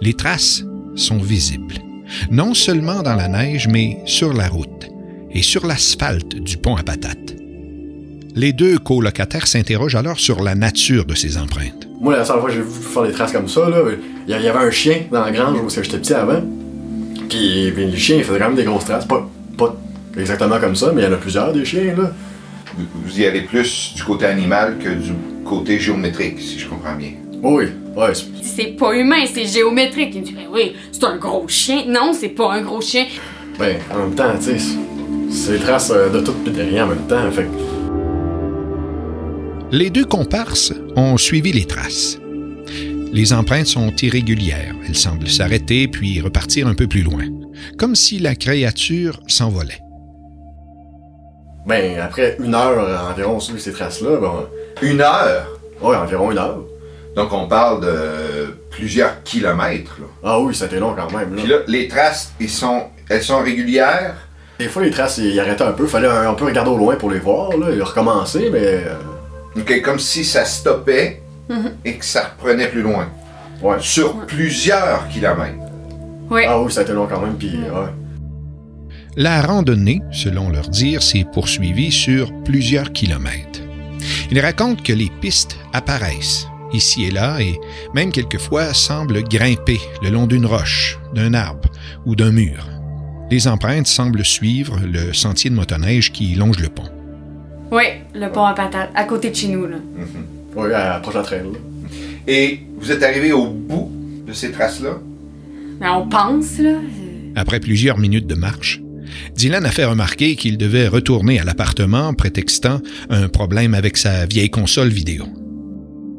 Les 0.00 0.14
traces 0.14 0.64
sont 0.94 1.18
visibles, 1.18 1.76
non 2.30 2.54
seulement 2.54 3.02
dans 3.02 3.14
la 3.14 3.28
neige, 3.28 3.68
mais 3.68 3.98
sur 4.06 4.32
la 4.32 4.48
route 4.48 4.88
et 5.30 5.42
sur 5.42 5.66
l'asphalte 5.66 6.34
du 6.34 6.58
pont 6.58 6.76
à 6.76 6.82
patates. 6.82 7.36
Les 8.34 8.52
deux 8.52 8.78
colocataires 8.78 9.46
s'interrogent 9.46 9.94
alors 9.94 10.18
sur 10.18 10.42
la 10.42 10.54
nature 10.54 11.04
de 11.04 11.14
ces 11.14 11.36
empreintes. 11.36 11.86
Moi, 12.00 12.16
la 12.16 12.24
seule 12.24 12.40
fois 12.40 12.48
que 12.48 12.54
j'ai 12.56 12.62
vu 12.62 12.70
faire 12.70 13.02
des 13.02 13.12
traces 13.12 13.32
comme 13.32 13.48
ça, 13.48 13.68
là, 13.68 13.78
il 14.28 14.30
y 14.44 14.48
avait 14.48 14.58
un 14.66 14.70
chien 14.70 15.02
dans 15.10 15.24
la 15.24 15.30
grange 15.32 15.58
où 15.60 15.68
j'étais 15.68 15.98
petit 15.98 16.14
avant. 16.14 16.40
Puis, 17.28 17.70
puis 17.74 17.86
le 17.90 17.96
chien, 17.96 18.16
il 18.18 18.24
faisait 18.24 18.38
quand 18.38 18.46
même 18.48 18.56
des 18.56 18.64
grosses 18.64 18.84
traces. 18.84 19.06
Pas, 19.06 19.28
pas 19.56 19.74
exactement 20.18 20.58
comme 20.60 20.76
ça, 20.76 20.92
mais 20.94 21.02
il 21.02 21.04
y 21.04 21.08
en 21.08 21.12
a 21.12 21.16
plusieurs 21.16 21.52
des 21.52 21.64
chiens, 21.64 21.94
là. 21.96 22.12
Vous, 22.76 22.84
vous 23.04 23.20
y 23.20 23.26
allez 23.26 23.42
plus 23.42 23.92
du 23.94 24.02
côté 24.02 24.26
animal 24.26 24.78
que 24.78 24.88
du 24.90 25.12
côté 25.44 25.78
géométrique, 25.78 26.40
si 26.40 26.58
je 26.58 26.66
comprends 26.68 26.94
bien. 26.94 27.12
Oui, 27.42 27.64
ouais. 27.96 28.14
c'est- 28.14 28.26
C'est 28.42 28.76
pas 28.78 28.94
humain, 28.94 29.24
c'est 29.32 29.44
géométrique. 29.46 30.10
Il 30.14 30.20
me 30.20 30.26
dit, 30.26 30.32
Ben 30.32 30.46
oui, 30.52 30.74
c'est 30.90 31.04
un 31.04 31.16
gros 31.16 31.46
chien. 31.48 31.84
Non, 31.88 32.12
c'est 32.18 32.28
pas 32.30 32.52
un 32.52 32.62
gros 32.62 32.80
chien. 32.80 33.06
Ben, 33.58 33.76
en 33.94 33.98
même 34.06 34.14
temps, 34.14 34.32
tu 34.38 34.58
sais, 34.58 34.76
c'est- 35.30 35.58
traces 35.58 35.90
euh, 35.90 36.08
de 36.08 36.20
tout 36.20 36.34
et 36.46 36.50
de 36.50 36.62
rien 36.62 36.84
en 36.84 36.88
même 36.88 37.06
temps, 37.08 37.30
fait 37.30 37.46
Les 39.70 39.90
deux 39.90 40.04
comparses 40.04 40.72
ont 40.96 41.16
suivi 41.16 41.52
les 41.52 41.64
traces. 41.64 42.18
Les 43.12 43.32
empreintes 43.32 43.66
sont 43.66 43.94
irrégulières. 43.96 44.74
Elles 44.86 44.96
semblent 44.96 45.28
s'arrêter 45.28 45.86
puis 45.86 46.20
repartir 46.20 46.66
un 46.66 46.74
peu 46.74 46.86
plus 46.86 47.02
loin, 47.02 47.24
comme 47.78 47.94
si 47.94 48.18
la 48.18 48.34
créature 48.34 49.20
s'envolait. 49.26 49.80
Ben, 51.66 51.98
après 52.00 52.36
une 52.42 52.54
heure 52.54 53.08
environ 53.10 53.38
sur 53.38 53.60
ces 53.60 53.72
traces-là, 53.72 54.18
ben. 54.20 54.46
Une 54.80 55.00
heure? 55.00 55.46
Ouais, 55.80 55.94
environ 55.96 56.32
une 56.32 56.38
heure. 56.38 56.64
Donc 57.14 57.32
on 57.32 57.46
parle 57.46 57.84
de 57.84 58.56
plusieurs 58.70 59.22
kilomètres. 59.22 59.98
Là. 60.00 60.06
Ah 60.24 60.40
oui, 60.40 60.54
ça 60.54 60.64
a 60.64 60.66
été 60.68 60.78
long 60.78 60.94
quand 60.96 61.16
même. 61.16 61.34
Là. 61.34 61.42
Puis 61.42 61.50
là, 61.50 61.58
les 61.68 61.86
traces, 61.88 62.32
ils 62.40 62.48
sont, 62.48 62.84
elles 63.08 63.22
sont 63.22 63.42
régulières? 63.42 64.14
Des 64.58 64.68
fois, 64.68 64.82
les 64.82 64.90
traces, 64.90 65.18
ils 65.18 65.38
arrêtaient 65.38 65.62
un 65.64 65.72
peu. 65.72 65.86
Fallait 65.86 66.08
un, 66.08 66.34
peu 66.34 66.46
regarder 66.46 66.70
au 66.70 66.78
loin 66.78 66.96
pour 66.96 67.10
les 67.10 67.18
voir, 67.18 67.56
là. 67.56 67.66
Ils 67.72 67.82
recommençaient, 67.82 68.48
mais. 68.50 68.84
euh, 68.86 68.94
Ok, 69.54 69.82
comme 69.82 69.98
si 69.98 70.24
ça 70.24 70.46
stoppait 70.46 71.20
Mhm. 71.48 71.72
et 71.84 71.94
que 71.94 72.04
ça 72.04 72.34
reprenait 72.36 72.68
plus 72.68 72.82
loin. 72.82 73.08
Ouais. 73.62 73.76
Sur 73.80 74.26
plusieurs 74.26 75.08
kilomètres. 75.08 75.54
Oui. 76.30 76.42
Ah 76.46 76.60
oui, 76.60 76.72
ça 76.72 76.80
a 76.80 76.82
été 76.84 76.92
long 76.92 77.06
quand 77.06 77.20
même, 77.20 77.36
puis 77.36 77.56
ouais. 77.56 77.90
La 79.16 79.42
randonnée, 79.42 80.00
selon 80.10 80.48
leur 80.48 80.68
dire, 80.68 81.02
s'est 81.02 81.26
poursuivie 81.32 81.92
sur 81.92 82.32
plusieurs 82.44 82.92
kilomètres. 82.92 83.60
Ils 84.30 84.40
racontent 84.40 84.82
que 84.82 84.92
les 84.92 85.10
pistes 85.20 85.56
apparaissent 85.72 86.46
ici 86.72 87.04
et 87.04 87.10
là 87.10 87.38
et 87.40 87.60
même 87.94 88.10
quelquefois 88.10 88.72
semblent 88.72 89.22
grimper 89.24 89.80
le 90.02 90.08
long 90.10 90.26
d'une 90.26 90.46
roche, 90.46 90.98
d'un 91.14 91.34
arbre 91.34 91.68
ou 92.06 92.16
d'un 92.16 92.32
mur. 92.32 92.66
Les 93.30 93.48
empreintes 93.48 93.86
semblent 93.86 94.24
suivre 94.24 94.78
le 94.80 95.12
sentier 95.12 95.50
de 95.50 95.54
motoneige 95.54 96.12
qui 96.12 96.34
longe 96.34 96.58
le 96.58 96.68
pont. 96.68 96.88
Oui, 97.70 97.84
le 98.14 98.28
pont 98.28 98.44
à 98.44 98.54
patate, 98.54 98.90
à 98.94 99.04
côté 99.04 99.30
de 99.30 99.34
chez 99.36 99.48
nous, 99.48 99.66
là. 99.66 99.76
Oui, 100.56 100.72
à 100.72 100.98
proche 101.00 101.14
de 101.14 101.18
la 101.18 101.24
trail. 101.24 101.42
Et 102.28 102.60
vous 102.78 102.90
êtes 102.92 103.02
arrivé 103.02 103.32
au 103.32 103.46
bout 103.46 103.90
de 104.26 104.32
ces 104.32 104.50
traces-là? 104.52 104.98
Mais 105.80 105.88
on 105.88 106.08
pense, 106.08 106.58
là. 106.58 106.78
Après 107.34 107.60
plusieurs 107.60 107.98
minutes 107.98 108.26
de 108.26 108.34
marche, 108.34 108.80
Dylan 109.34 109.64
a 109.64 109.70
fait 109.70 109.84
remarquer 109.84 110.36
qu'il 110.36 110.58
devait 110.58 110.86
retourner 110.88 111.40
à 111.40 111.44
l'appartement 111.44 112.14
prétextant 112.14 112.80
un 113.10 113.28
problème 113.28 113.74
avec 113.74 113.96
sa 113.96 114.26
vieille 114.26 114.50
console 114.50 114.88
vidéo. 114.88 115.24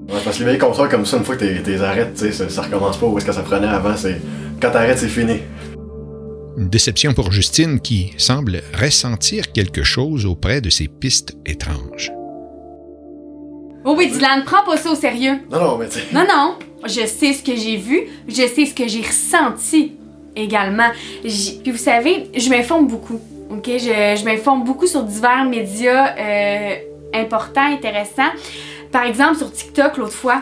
Ouais, 0.09 0.19
parce 0.23 0.37
que 0.37 0.43
les 0.43 0.49
vieilles 0.49 0.59
consoles 0.59 0.89
comme 0.89 1.05
ça, 1.05 1.17
une 1.17 1.23
fois 1.23 1.35
que 1.35 1.45
t'es- 1.45 1.61
t'es 1.63 1.79
arrêtes, 1.79 2.13
tu 2.15 2.25
sais, 2.25 2.31
ça, 2.31 2.49
ça 2.49 2.61
recommence 2.63 2.97
pas 2.97 3.05
où 3.07 3.17
est-ce 3.17 3.25
que 3.25 3.31
ça 3.31 3.41
prenait 3.41 3.67
avant. 3.67 3.95
C'est 3.95 4.19
Quand 4.61 4.71
t'arrêtes, 4.71 4.99
c'est 4.99 5.07
fini. 5.07 5.37
Une 6.57 6.69
déception 6.69 7.13
pour 7.13 7.31
Justine 7.31 7.79
qui 7.79 8.13
semble 8.17 8.61
ressentir 8.79 9.51
quelque 9.51 9.83
chose 9.83 10.25
auprès 10.25 10.61
de 10.61 10.69
ces 10.69 10.87
pistes 10.87 11.35
étranges. 11.45 12.11
Oh 13.85 13.95
oui, 13.97 14.07
Dylan, 14.11 14.43
prends 14.45 14.63
pas 14.63 14.77
ça 14.77 14.91
au 14.91 14.95
sérieux. 14.95 15.39
Non, 15.51 15.59
non, 15.59 15.77
mais 15.77 15.87
tu 15.89 15.99
sais. 15.99 16.05
Non, 16.13 16.25
non. 16.27 16.55
Je 16.85 17.05
sais 17.05 17.33
ce 17.33 17.43
que 17.43 17.55
j'ai 17.55 17.77
vu, 17.77 18.01
je 18.27 18.33
sais 18.47 18.65
ce 18.65 18.73
que 18.73 18.87
j'ai 18.87 19.01
ressenti 19.01 19.93
également. 20.35 20.89
J- 21.23 21.59
Puis 21.63 21.71
vous 21.71 21.77
savez, 21.77 22.29
je 22.35 22.49
m'informe 22.49 22.87
beaucoup. 22.87 23.19
OK? 23.49 23.65
Je, 23.67 24.17
je 24.19 24.25
m'informe 24.25 24.63
beaucoup 24.63 24.87
sur 24.87 25.03
divers 25.03 25.45
médias 25.45 26.15
euh, 26.17 26.75
importants, 27.13 27.71
intéressants. 27.73 28.31
Par 28.91 29.03
exemple, 29.03 29.37
sur 29.37 29.51
TikTok, 29.51 29.97
l'autre 29.97 30.13
fois, 30.13 30.41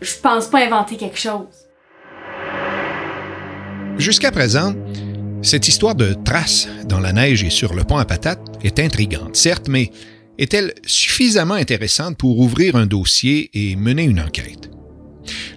je 0.00 0.12
pense 0.22 0.46
pas 0.48 0.58
inventer 0.64 0.96
quelque 0.96 1.18
chose. 1.18 1.46
Jusqu'à 3.98 4.30
présent, 4.30 4.72
cette 5.42 5.68
histoire 5.68 5.94
de 5.94 6.14
traces 6.14 6.68
dans 6.86 7.00
la 7.00 7.12
neige 7.12 7.42
et 7.44 7.50
sur 7.50 7.74
le 7.74 7.84
pont 7.84 7.98
à 7.98 8.04
patates 8.04 8.40
est 8.62 8.78
intrigante, 8.78 9.36
certes, 9.36 9.68
mais 9.68 9.90
est-elle 10.40 10.72
suffisamment 10.86 11.54
intéressante 11.54 12.16
pour 12.16 12.38
ouvrir 12.40 12.74
un 12.74 12.86
dossier 12.86 13.50
et 13.52 13.76
mener 13.76 14.04
une 14.04 14.20
enquête? 14.20 14.70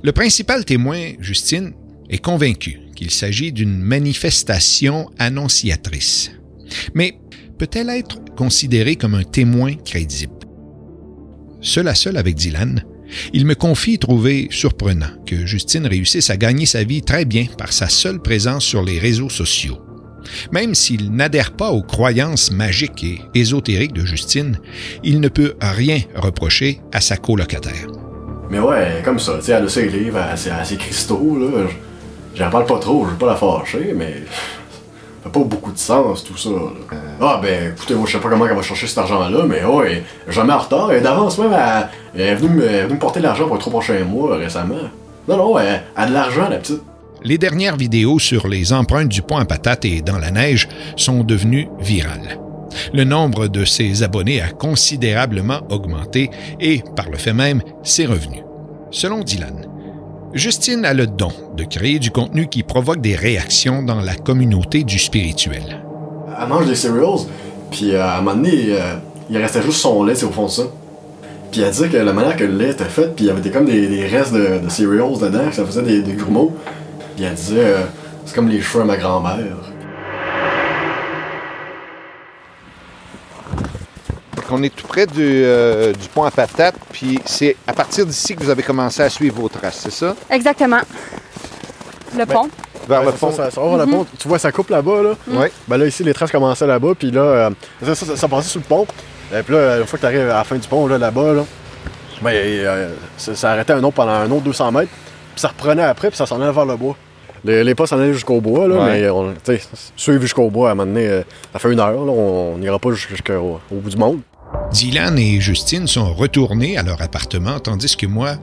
Le 0.04 0.12
principal 0.12 0.66
témoin, 0.66 1.14
Justine, 1.20 1.72
est 2.10 2.18
convaincu 2.18 2.80
qu'il 2.94 3.10
s'agit 3.10 3.54
d'une 3.54 3.78
manifestation 3.78 5.10
annonciatrice. 5.18 6.32
Mais 6.94 7.18
peut-elle 7.58 7.90
être 7.90 8.20
considérée 8.36 8.98
comme 8.98 9.16
un 9.16 9.24
témoin 9.24 9.74
crédible? 9.76 10.34
Seul 11.62 11.88
à 11.88 11.96
seul 11.96 12.18
avec 12.18 12.36
Dylan, 12.36 12.84
il 13.32 13.46
me 13.46 13.56
confie 13.56 13.98
trouver 13.98 14.50
surprenant 14.52 15.24
que 15.26 15.46
Justine 15.46 15.88
réussisse 15.88 16.30
à 16.30 16.36
gagner 16.36 16.66
sa 16.66 16.84
vie 16.84 17.02
très 17.02 17.24
bien 17.24 17.46
par 17.58 17.72
sa 17.72 17.88
seule 17.88 18.22
présence 18.22 18.66
sur 18.66 18.84
les 18.84 19.00
réseaux 19.00 19.30
sociaux. 19.30 19.83
Même 20.52 20.76
s'il 20.76 21.12
n'adhère 21.12 21.52
pas 21.52 21.72
aux 21.72 21.82
croyances 21.82 22.52
magiques 22.52 23.04
et 23.04 23.22
ésotériques 23.34 23.94
de 23.94 24.06
Justine, 24.06 24.60
il 25.04 25.20
ne 25.20 25.28
peut 25.28 25.54
rien 25.62 26.00
reprocher 26.16 26.82
à 26.92 27.02
sa 27.02 27.18
colocataire. 27.18 27.88
Mais 28.50 28.60
ouais, 28.60 29.02
comme 29.04 29.20
ça, 29.20 29.34
tu 29.40 29.46
sais, 29.46 29.54
elle 29.54 29.66
a 29.66 29.70
ses 29.70 29.90
livres, 29.90 30.20
elle 30.32 30.38
ses, 30.38 30.52
ses 30.64 30.78
cristaux, 30.78 31.38
là. 31.40 31.68
J'en 32.36 32.50
parle 32.50 32.66
pas 32.66 32.80
trop, 32.80 33.06
je 33.06 33.12
veux 33.12 33.18
pas 33.18 33.28
la 33.28 33.36
fâcher, 33.36 33.94
mais. 33.96 34.24
Ça 35.24 35.30
fait 35.30 35.40
pas 35.40 35.46
beaucoup 35.46 35.72
de 35.72 35.78
sens, 35.78 36.24
tout 36.24 36.38
ça, 36.38 36.50
là. 36.50 36.98
Ah, 37.22 37.40
ben, 37.42 37.74
écoutez, 37.74 37.96
moi, 37.96 38.06
je 38.06 38.12
sais 38.12 38.20
pas 38.20 38.30
comment 38.30 38.46
elle 38.46 38.56
va 38.56 38.62
chercher 38.62 38.88
cet 38.88 38.98
argent-là, 38.98 39.46
mais 39.48 39.64
ouais, 39.64 40.04
jamais 40.28 40.54
en 40.54 40.58
retard. 40.58 40.92
Et 40.92 41.00
d'avance, 41.02 41.38
même, 41.38 41.54
elle, 41.54 41.88
elle 42.16 42.22
est 42.22 42.36
venue 42.36 42.56
me, 42.56 42.68
elle 42.68 42.76
est 42.76 42.84
venue 42.84 42.96
me 42.96 43.00
porter 43.00 43.20
de 43.20 43.26
l'argent 43.26 43.46
pour 43.46 43.56
les 43.56 43.62
trois 43.62 43.72
prochains 43.72 44.04
mois 44.04 44.36
récemment. 44.36 44.76
Non, 45.28 45.38
non, 45.38 45.58
elle, 45.58 45.84
elle 45.96 46.04
a 46.04 46.08
de 46.08 46.14
l'argent, 46.14 46.50
la 46.50 46.58
petite. 46.58 46.82
Les 47.26 47.38
dernières 47.38 47.78
vidéos 47.78 48.20
sur 48.20 48.50
les 48.50 48.74
empreintes 48.74 49.08
du 49.08 49.22
pont 49.22 49.38
à 49.38 49.46
patates 49.46 49.86
et 49.86 50.02
dans 50.02 50.18
la 50.18 50.30
neige 50.30 50.68
sont 50.98 51.24
devenues 51.24 51.70
virales. 51.80 52.38
Le 52.94 53.06
nombre 53.06 53.48
de 53.48 53.64
ses 53.64 54.04
abonnés 54.04 54.42
a 54.42 54.50
considérablement 54.50 55.62
augmenté 55.70 56.30
et, 56.60 56.84
par 56.98 57.10
le 57.10 57.18
fait 57.18 57.32
même, 57.32 57.62
ses 57.82 58.06
revenus. 58.06 58.44
Selon 58.92 59.22
Dylan, 59.22 59.68
Justine 60.34 60.84
a 60.84 60.94
le 60.94 61.08
don 61.08 61.32
de 61.56 61.64
créer 61.64 61.98
du 62.00 62.12
contenu 62.12 62.48
qui 62.48 62.64
provoque 62.64 63.00
des 63.00 63.16
réactions 63.16 63.84
dans 63.84 64.02
la 64.02 64.16
communauté 64.16 64.84
du 64.84 65.00
spirituel. 65.00 65.82
Elle 66.38 66.50
mange 66.50 66.66
des 66.66 66.76
cereals, 66.76 67.28
puis 67.72 67.94
euh, 67.94 68.04
à 68.04 68.18
un 68.18 68.22
moment 68.22 68.36
donné, 68.36 68.66
euh, 68.72 68.96
il 69.30 69.38
restait 69.38 69.62
juste 69.62 69.78
son 69.78 70.04
lait, 70.04 70.16
c'est 70.16 70.26
au 70.26 70.32
fond 70.32 70.48
de 70.48 70.52
ça. 70.52 70.64
Puis 71.52 71.62
elle 71.62 71.72
disait 71.72 71.88
que 71.88 71.98
la 71.98 72.12
manière 72.12 72.36
que 72.36 72.44
le 72.44 72.58
lait 72.58 72.72
était 72.72 72.84
fait, 72.86 73.16
puis 73.16 73.26
il 73.26 73.28
y 73.28 73.32
avait 73.32 73.42
des, 73.42 73.52
comme 73.52 73.66
des, 73.66 74.08
restes 74.08 74.34
de, 74.34 74.60
de 74.62 74.70
cereals 74.70 75.20
dedans, 75.22 75.48
que 75.50 75.56
ça 75.56 75.64
faisait 75.64 75.84
des, 75.84 76.02
des 76.02 76.14
grumeaux. 76.14 76.52
Puis 77.16 77.26
elle 77.26 77.34
disait, 77.36 77.60
euh, 77.60 77.84
c'est 78.26 78.34
comme 78.36 78.50
les 78.50 78.62
cheveux 78.62 78.82
à 78.84 78.86
ma 78.86 78.98
grand-mère. 78.98 79.56
On 84.52 84.62
est 84.62 84.70
tout 84.76 84.86
près 84.86 85.08
du, 85.08 85.16
euh, 85.20 85.94
du 85.94 86.08
pont 86.10 86.24
à 86.26 86.30
patates, 86.30 86.76
puis 86.92 87.20
c'est 87.26 87.56
à 87.66 87.74
partir 87.74 88.06
d'ici 88.06 88.36
que 88.36 88.44
vous 88.44 88.52
avez 88.52 88.62
commencé 88.62 89.02
à 89.02 89.10
suivre 89.10 89.42
vos 89.42 89.50
traces, 89.50 89.80
c'est 89.82 89.92
ça? 89.92 90.16
Exactement. 90.30 90.82
Le 92.16 92.26
pont. 92.28 92.48
Vers 92.88 93.00
Ouais, 93.00 93.06
le 93.08 93.12
ça, 93.14 93.18
pont. 93.18 93.32
Ça, 93.32 93.50
ça 93.50 93.62
va 93.62 93.78
vers 93.78 93.86
le 93.88 93.92
pont. 93.92 94.06
Tu 94.20 94.28
vois, 94.28 94.38
ça 94.38 94.52
coupe 94.52 94.70
là-bas, 94.70 95.02
là. 95.02 95.10
Oui. 95.28 95.48
Ben 95.68 95.78
là, 95.78 95.88
ici, 95.88 96.04
les 96.04 96.14
traces 96.14 96.32
commençaient 96.32 96.68
là-bas, 96.68 96.94
puis 96.94 97.10
là, 97.10 97.22
euh, 97.22 97.50
ça, 97.84 97.96
ça, 97.96 98.06
ça, 98.06 98.16
ça 98.16 98.28
passait 98.28 98.50
sur 98.50 98.60
le 98.60 98.66
pont. 98.68 98.86
Et 99.36 99.42
puis 99.42 99.56
là, 99.56 99.80
une 99.80 99.88
fois 99.88 99.98
que 99.98 100.02
tu 100.02 100.06
arrives 100.06 100.30
à 100.30 100.36
la 100.36 100.44
fin 100.44 100.56
du 100.58 100.68
pont, 100.68 100.86
là, 100.86 101.00
là-bas, 101.00 101.34
là, 101.34 101.46
ben, 102.22 102.32
euh, 102.36 102.94
ça, 103.18 103.34
ça 103.34 103.52
arrêtait 103.54 103.74
un 103.74 103.84
autre 103.84 103.96
pendant 103.96 104.12
un 104.12 104.30
autre 104.30 104.44
200 104.44 104.72
mètres, 104.72 104.92
puis 105.34 105.42
ça 105.42 105.48
reprenait 105.48 105.82
après, 105.84 106.10
puis 106.10 106.18
ça 106.18 106.28
s'en 106.28 106.40
allait 106.40 106.52
vers 106.52 106.66
le 106.66 106.76
bois. 106.76 106.96
Les, 107.46 107.64
les 107.64 107.76
pas 107.76 107.86
s'en 107.88 108.00
allaient 108.00 108.14
jusqu'au 108.14 108.40
bois, 108.40 108.68
là, 108.68 108.76
Ouais. 108.86 109.02
mais 109.02 109.10
on, 109.10 109.34
suivre 109.98 110.22
jusqu'au 110.22 110.50
bois, 110.50 110.70
à 110.70 110.72
un 110.72 110.76
moment 110.76 110.92
donné, 110.94 111.08
euh, 111.08 111.24
ça 111.52 111.60
fait 111.60 111.72
une 111.74 111.80
heure, 111.80 111.92
là, 111.92 112.12
on 112.12 112.58
n'ira 112.58 112.80
pas 112.80 112.92
jusqu'au 112.94 113.60
au 113.72 113.76
bout 113.76 113.90
du 113.90 113.98
monde. 113.98 114.20
Dylan 114.72 115.18
et 115.18 115.42
Justine 115.42 115.88
sont 115.88 116.14
retournés 116.14 116.78
à 116.78 116.84
leur 116.84 117.02
appartement 117.02 117.60
tandis 117.60 117.98
que 117.98 118.06
moi, 118.06 118.36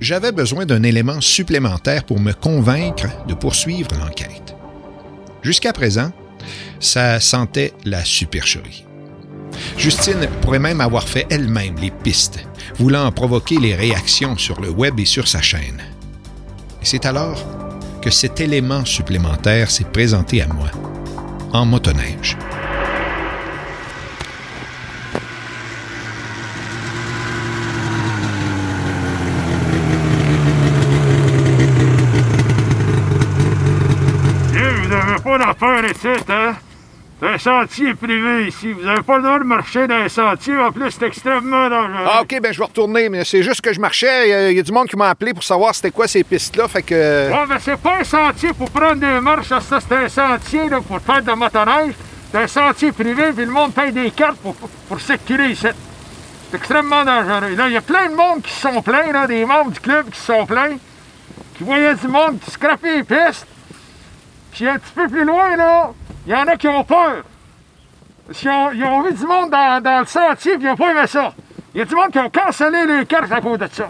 j'avais 0.00 0.32
besoin 0.32 0.66
d'un 0.66 0.82
élément 0.82 1.20
supplémentaire 1.20 2.04
pour 2.04 2.20
me 2.20 2.32
convaincre 2.32 3.06
de 3.26 3.34
poursuivre 3.34 3.88
l'enquête. 3.98 4.54
Jusqu'à 5.42 5.72
présent, 5.72 6.10
ça 6.80 7.20
sentait 7.20 7.72
la 7.84 8.04
supercherie. 8.04 8.84
Justine 9.78 10.28
pourrait 10.42 10.58
même 10.58 10.80
avoir 10.80 11.08
fait 11.08 11.26
elle-même 11.30 11.76
les 11.80 11.90
pistes, 11.90 12.40
voulant 12.76 13.10
provoquer 13.12 13.58
les 13.58 13.74
réactions 13.74 14.36
sur 14.36 14.60
le 14.60 14.68
web 14.68 14.98
et 15.00 15.04
sur 15.04 15.28
sa 15.28 15.40
chaîne. 15.40 15.82
Et 16.82 16.84
c'est 16.84 17.06
alors 17.06 17.42
que 18.04 18.10
cet 18.10 18.38
élément 18.42 18.84
supplémentaire 18.84 19.70
s'est 19.70 19.84
présenté 19.84 20.42
à 20.42 20.46
moi, 20.46 20.68
en 21.54 21.64
motoneige. 21.64 22.36
Vous 34.52 34.92
avez 34.92 35.22
pas 35.22 35.38
d'affaires 35.38 35.90
ici, 35.90 36.08
hein? 36.28 36.56
C'est 37.20 37.28
un 37.28 37.38
sentier 37.38 37.94
privé 37.94 38.48
ici. 38.48 38.72
Vous 38.72 38.82
n'avez 38.82 39.02
pas 39.02 39.16
le 39.18 39.22
droit 39.22 39.38
de 39.38 39.44
marcher 39.44 39.86
dans 39.86 39.94
un 39.94 40.08
sentier. 40.08 40.56
En 40.56 40.72
plus, 40.72 40.90
c'est 40.90 41.06
extrêmement 41.06 41.68
dangereux. 41.70 42.04
Ah, 42.06 42.22
OK, 42.22 42.38
ben 42.42 42.52
je 42.52 42.58
vais 42.58 42.64
retourner, 42.64 43.08
mais 43.08 43.24
c'est 43.24 43.42
juste 43.42 43.60
que 43.60 43.72
je 43.72 43.80
marchais. 43.80 44.26
Il 44.26 44.30
y 44.30 44.32
a- 44.34 44.50
il 44.50 44.56
y, 44.56 44.60
a 44.60 44.62
du 44.62 44.72
monde 44.72 44.88
qui 44.88 44.96
m'a 44.96 45.08
appelé 45.10 45.32
pour 45.32 45.44
savoir 45.44 45.74
c'était 45.74 45.92
quoi 45.92 46.08
ces 46.08 46.24
pistes-là, 46.24 46.66
fait 46.68 46.82
que... 46.82 47.30
Ouais, 47.30 47.44
mais 47.48 47.56
c'est 47.60 47.76
pas 47.78 47.98
un 48.00 48.04
sentier 48.04 48.52
pour 48.52 48.68
prendre 48.70 48.96
des 48.96 49.20
marches, 49.20 49.46
ça, 49.48 49.60
ça, 49.60 49.78
c'est 49.80 49.94
un 49.94 50.08
sentier 50.08 50.68
là, 50.68 50.80
pour 50.80 51.00
faire 51.00 51.22
de 51.22 51.26
la 51.28 51.36
motoneige. 51.36 51.94
C'est 52.32 52.38
un 52.38 52.46
sentier 52.48 52.90
privé, 52.90 53.32
puis 53.34 53.44
le 53.44 53.50
monde 53.52 53.72
paye 53.72 53.92
des 53.92 54.10
cartes 54.10 54.36
pour, 54.38 54.54
pour, 54.56 54.68
pour 54.68 55.00
circuler 55.00 55.50
ici. 55.50 55.68
C'est 56.50 56.56
extrêmement 56.56 57.04
dangereux. 57.04 57.54
Là, 57.54 57.68
il 57.68 57.72
y 57.74 57.76
a 57.76 57.80
plein 57.80 58.10
de 58.10 58.14
monde 58.16 58.42
qui 58.42 58.52
se 58.52 58.60
sont 58.62 58.82
plaints, 58.82 59.12
là, 59.12 59.26
des 59.28 59.44
membres 59.44 59.70
du 59.70 59.78
club 59.80 60.10
qui 60.10 60.18
se 60.18 60.26
sont 60.26 60.44
plaints, 60.44 60.76
qui 61.56 61.62
voyaient 61.64 61.94
du 61.94 62.08
monde 62.08 62.40
qui 62.40 62.50
scrapait 62.50 62.96
les 62.96 63.04
pistes. 63.04 63.46
Puis 64.52 64.68
un 64.68 64.74
petit 64.78 64.92
peu 64.94 65.06
plus 65.08 65.24
loin, 65.24 65.56
là, 65.56 65.92
il 66.26 66.32
y 66.32 66.34
en 66.34 66.46
a 66.46 66.56
qui 66.56 66.68
ont 66.68 66.84
peur. 66.84 67.24
Qu'ils 68.32 68.48
ont, 68.48 68.70
ils 68.72 68.84
ont 68.84 69.02
vu 69.02 69.12
du 69.12 69.26
monde 69.26 69.50
dans, 69.50 69.82
dans 69.82 70.00
le 70.00 70.06
sentier, 70.06 70.54
puis 70.54 70.64
ils 70.64 70.68
n'ont 70.68 70.76
pas 70.76 70.90
aimé 70.90 71.06
ça. 71.06 71.34
Il 71.74 71.78
y 71.78 71.82
a 71.82 71.84
du 71.84 71.94
monde 71.94 72.10
qui 72.10 72.18
ont 72.18 72.30
cancellé 72.30 72.86
les 72.86 73.04
cartes 73.04 73.30
à 73.30 73.40
cause 73.40 73.58
de 73.58 73.68
ça. 73.70 73.88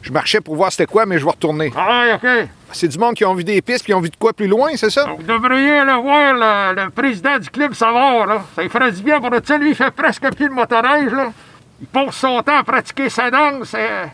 Je 0.00 0.10
marchais 0.10 0.40
pour 0.40 0.56
voir 0.56 0.72
c'était 0.72 0.86
quoi, 0.86 1.06
mais 1.06 1.18
je 1.18 1.24
vais 1.24 1.30
retourner. 1.30 1.72
Ah, 1.76 2.16
OK. 2.16 2.28
C'est 2.72 2.88
du 2.88 2.98
monde 2.98 3.14
qui 3.14 3.24
ont 3.24 3.34
vu 3.34 3.44
des 3.44 3.62
pistes 3.62 3.84
puis 3.84 3.94
ont 3.94 4.00
vu 4.00 4.10
de 4.10 4.16
quoi 4.16 4.32
plus 4.32 4.48
loin, 4.48 4.70
c'est 4.74 4.90
ça? 4.90 5.06
Vous 5.16 5.22
devriez 5.22 5.78
aller 5.78 6.02
voir 6.02 6.32
le, 6.34 6.82
le 6.84 6.90
président 6.90 7.38
du 7.38 7.48
club 7.50 7.74
Savard, 7.74 8.26
là. 8.26 8.42
Ça 8.56 8.62
lui 8.62 8.68
ferait 8.70 8.90
du 8.90 9.02
bien 9.02 9.20
pour 9.20 9.30
le 9.30 9.40
lui, 9.58 9.70
il 9.70 9.76
fait 9.76 9.90
presque 9.92 10.28
plus 10.34 10.48
de 10.48 10.52
motoneige, 10.54 11.12
là. 11.12 11.32
Il 11.80 11.86
passe 11.86 12.16
son 12.16 12.42
temps 12.42 12.58
à 12.58 12.64
pratiquer 12.64 13.10
sa 13.10 13.30
danse 13.30 13.74
euh, 13.76 14.06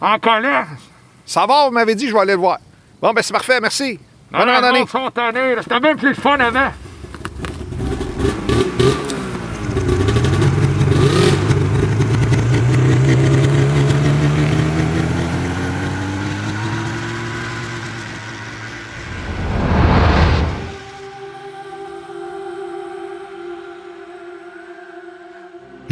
en 0.00 0.18
colère. 0.18 0.66
Savard, 1.24 1.66
vous 1.66 1.74
m'avez 1.74 1.94
dit, 1.94 2.08
je 2.08 2.14
vais 2.14 2.20
aller 2.20 2.32
le 2.32 2.38
voir. 2.38 2.58
Bon, 3.00 3.12
ben 3.12 3.22
c'est 3.22 3.32
parfait, 3.32 3.60
merci. 3.60 4.00
Non, 4.30 4.40
Bonne 4.40 4.48
non, 4.48 4.84
non, 4.94 5.10
tannés. 5.10 5.56
C'était 5.62 5.80
même 5.80 5.96
plus 5.96 6.10
le 6.10 6.14
fun 6.14 6.38
avant. 6.38 6.70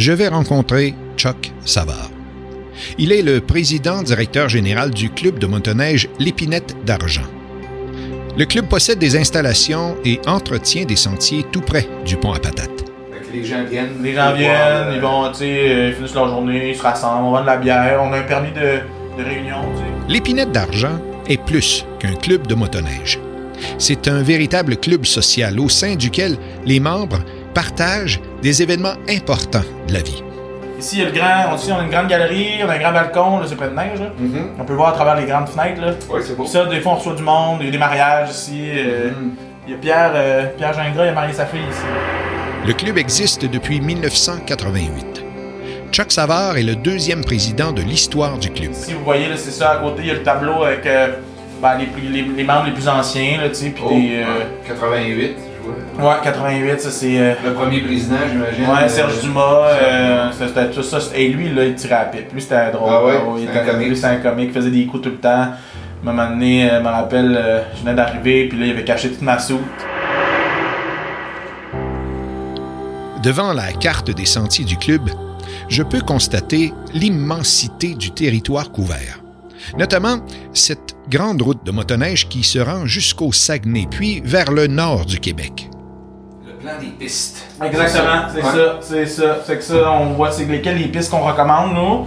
je 0.06 0.12
vais 0.12 0.28
rencontrer 0.28 0.94
Chuck 1.16 1.52
Savard. 1.64 2.12
Il 2.96 3.10
est 3.10 3.22
le 3.22 3.40
président 3.40 4.04
directeur 4.04 4.48
général 4.48 4.92
du 4.92 5.10
club 5.10 5.40
de 5.40 5.48
motoneige 5.48 6.08
L'Épinette 6.20 6.76
d'Argent. 6.84 7.26
Le 8.38 8.44
club 8.44 8.66
possède 8.66 8.98
des 8.98 9.16
installations 9.16 9.96
et 10.04 10.20
entretient 10.26 10.84
des 10.84 10.96
sentiers 10.96 11.46
tout 11.50 11.62
près 11.62 11.88
du 12.04 12.18
pont 12.18 12.32
à 12.32 12.38
patates. 12.38 12.84
les 13.32 13.44
gens 13.44 13.64
viennent. 13.64 14.02
Les 14.02 14.14
gens 14.14 14.34
viennent, 14.34 14.92
ils 14.94 15.00
vont, 15.00 15.30
tu 15.32 15.38
sais, 15.38 15.68
euh, 15.68 15.88
ils 15.88 15.94
finissent 15.94 16.14
leur 16.14 16.28
journée, 16.28 16.70
ils 16.70 16.76
se 16.76 16.82
rassemblent, 16.82 17.24
on 17.24 17.30
vend 17.30 17.40
de 17.40 17.46
la 17.46 17.56
bière, 17.56 17.98
on 18.02 18.12
a 18.12 18.18
un 18.18 18.22
permis 18.22 18.52
de, 18.52 18.80
de 19.18 19.24
réunion. 19.24 19.56
L'Épinette 20.06 20.52
d'Argent 20.52 20.98
est 21.26 21.42
plus 21.42 21.86
qu'un 21.98 22.14
club 22.14 22.46
de 22.46 22.54
motoneige. 22.54 23.18
C'est 23.78 24.06
un 24.06 24.22
véritable 24.22 24.76
club 24.76 25.06
social 25.06 25.58
au 25.58 25.70
sein 25.70 25.96
duquel 25.96 26.36
les 26.66 26.78
membres 26.78 27.20
partagent 27.54 28.20
des 28.42 28.62
événements 28.62 28.96
importants 29.08 29.64
de 29.88 29.94
la 29.94 30.02
vie. 30.02 30.22
Ici, 30.78 30.96
il 30.98 31.02
y 31.02 31.06
a 31.06 31.08
le 31.10 31.12
grand, 31.16 31.52
on, 31.52 31.56
ici, 31.56 31.72
on 31.72 31.78
a 31.78 31.82
une 31.84 31.90
grande 31.90 32.08
galerie, 32.08 32.58
on 32.64 32.68
a 32.68 32.74
un 32.74 32.78
grand 32.78 32.92
balcon, 32.92 33.38
là, 33.38 33.46
c'est 33.48 33.56
plein 33.56 33.68
de 33.68 33.74
neige, 33.74 33.98
là. 34.00 34.08
On 34.60 34.64
peut 34.64 34.74
voir 34.74 34.90
à 34.90 34.92
travers 34.92 35.16
les 35.16 35.24
grandes 35.26 35.48
fenêtres, 35.48 35.80
là. 35.80 35.92
Oui, 36.10 36.20
c'est 36.22 36.36
beau. 36.36 36.42
Puis 36.44 36.52
ça, 36.52 36.66
des 36.66 36.80
fois, 36.80 36.92
on 36.92 36.96
reçoit 36.96 37.14
du 37.14 37.22
monde, 37.22 37.58
il 37.60 37.66
y 37.66 37.68
a 37.68 37.72
des 37.72 37.78
mariages 37.78 38.30
ici. 38.30 38.60
euh, 38.76 39.10
Il 39.66 39.72
y 39.72 39.74
a 39.74 39.78
Pierre, 39.78 40.12
euh, 40.14 40.46
Pierre 40.56 40.74
Gingras, 40.74 41.04
il 41.06 41.08
a 41.08 41.12
marié 41.12 41.32
sa 41.32 41.46
fille 41.46 41.60
ici. 41.70 41.82
Le 42.66 42.72
club 42.74 42.98
existe 42.98 43.44
depuis 43.46 43.80
1988. 43.80 45.24
Chuck 45.92 46.12
Savard 46.12 46.56
est 46.58 46.62
le 46.62 46.76
deuxième 46.76 47.24
président 47.24 47.72
de 47.72 47.80
l'histoire 47.80 48.36
du 48.38 48.50
club. 48.50 48.72
Si 48.72 48.92
vous 48.92 49.02
voyez, 49.04 49.28
là, 49.28 49.36
c'est 49.36 49.50
ça, 49.52 49.70
à 49.70 49.76
côté, 49.78 50.02
il 50.02 50.08
y 50.08 50.10
a 50.10 50.14
le 50.14 50.22
tableau 50.22 50.64
avec 50.64 50.84
euh, 50.86 51.08
ben, 51.62 51.78
les, 51.78 51.86
plus- 51.86 52.02
les, 52.08 52.22
les 52.22 52.44
membres 52.44 52.66
les 52.66 52.72
plus 52.72 52.88
anciens, 52.88 53.38
là, 53.40 53.48
tu 53.48 53.54
sais, 53.54 53.70
puis 53.70 53.82
Oh, 53.86 53.90
des... 53.90 54.22
euh, 54.22 54.44
88, 54.68 55.06
je 55.08 55.14
vois. 55.14 55.45
Ouais, 55.98 56.14
88, 56.22 56.80
ça 56.80 56.90
c'est. 56.90 57.18
euh, 57.18 57.34
Le 57.44 57.52
premier 57.54 57.80
président, 57.80 58.16
j'imagine. 58.30 58.64
Ouais, 58.64 58.82
euh, 58.84 58.88
Serge 58.88 59.20
Dumas, 59.22 59.68
euh, 59.82 60.30
c'était 60.32 60.70
tout 60.70 60.82
ça. 60.82 60.98
Et 61.14 61.28
lui, 61.28 61.52
là, 61.54 61.64
il 61.64 61.74
tirait 61.74 61.94
à 61.94 61.98
la 62.00 62.04
pipe. 62.06 62.32
Lui, 62.32 62.40
c'était 62.42 62.70
drôle. 62.70 62.90
Ah 62.92 63.04
ouais? 63.04 63.14
il 63.38 63.48
C'est 63.52 63.58
un 63.58 63.62
était- 63.62 63.70
comique? 63.72 63.88
Lui, 63.88 63.96
c'était 63.96 64.08
un 64.08 64.16
comique, 64.16 64.48
il 64.50 64.52
faisait 64.54 64.70
des 64.70 64.86
coups 64.86 65.02
tout 65.04 65.10
le 65.10 65.16
temps. 65.16 65.28
À 65.28 65.48
un 66.10 66.12
moment 66.12 66.28
donné, 66.28 66.68
je 66.72 66.78
me 66.80 66.88
rappelle, 66.88 67.36
euh, 67.36 67.60
je 67.74 67.80
venais 67.82 67.94
d'arriver, 67.94 68.48
puis 68.48 68.58
là, 68.58 68.66
il 68.66 68.70
avait 68.72 68.84
caché 68.84 69.08
toute 69.10 69.22
ma 69.22 69.38
soupe. 69.38 69.60
Devant 73.22 73.52
la 73.52 73.72
carte 73.72 74.10
des 74.10 74.26
sentiers 74.26 74.64
du 74.64 74.76
club, 74.76 75.10
je 75.68 75.82
peux 75.82 76.00
constater 76.00 76.72
l'immensité 76.92 77.94
du 77.94 78.10
territoire 78.12 78.70
couvert. 78.70 79.18
Notamment 79.78 80.18
cette 80.52 80.96
grande 81.08 81.40
route 81.42 81.64
de 81.64 81.70
motoneige 81.70 82.28
qui 82.28 82.42
se 82.42 82.58
rend 82.58 82.86
jusqu'au 82.86 83.32
Saguenay, 83.32 83.86
puis 83.90 84.20
vers 84.24 84.50
le 84.52 84.66
nord 84.66 85.04
du 85.06 85.18
Québec. 85.20 85.68
Le 86.46 86.52
plan 86.54 86.72
des 86.80 86.86
pistes. 86.86 87.44
Exactement, 87.64 88.22
c'est 88.32 88.42
Ouais. 88.42 88.50
ça, 88.52 88.78
c'est 88.80 89.06
ça. 89.06 89.36
C'est 89.46 89.56
que 89.56 89.62
ça, 89.64 89.90
on 89.92 90.12
voit 90.14 90.30
c'est 90.32 90.44
lesquelles 90.44 90.78
les 90.78 90.88
pistes 90.88 91.10
qu'on 91.10 91.20
recommande, 91.20 91.74
nous. 91.74 92.06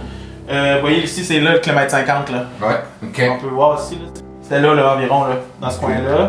Euh, 0.50 0.74
vous 0.76 0.80
voyez 0.80 1.04
ici, 1.04 1.24
c'est 1.24 1.40
là 1.40 1.52
le 1.54 1.58
kilomètre 1.60 1.90
50, 1.92 2.30
là. 2.30 2.46
Ouais, 2.60 2.74
ok. 3.04 3.30
On 3.38 3.40
peut 3.40 3.54
voir 3.54 3.80
ici, 3.80 3.94
là. 3.94 4.08
C'était 4.42 4.60
là, 4.60 4.74
là, 4.74 4.94
environ, 4.96 5.24
là, 5.24 5.36
dans 5.60 5.70
ce 5.70 5.78
coin-là. 5.78 6.28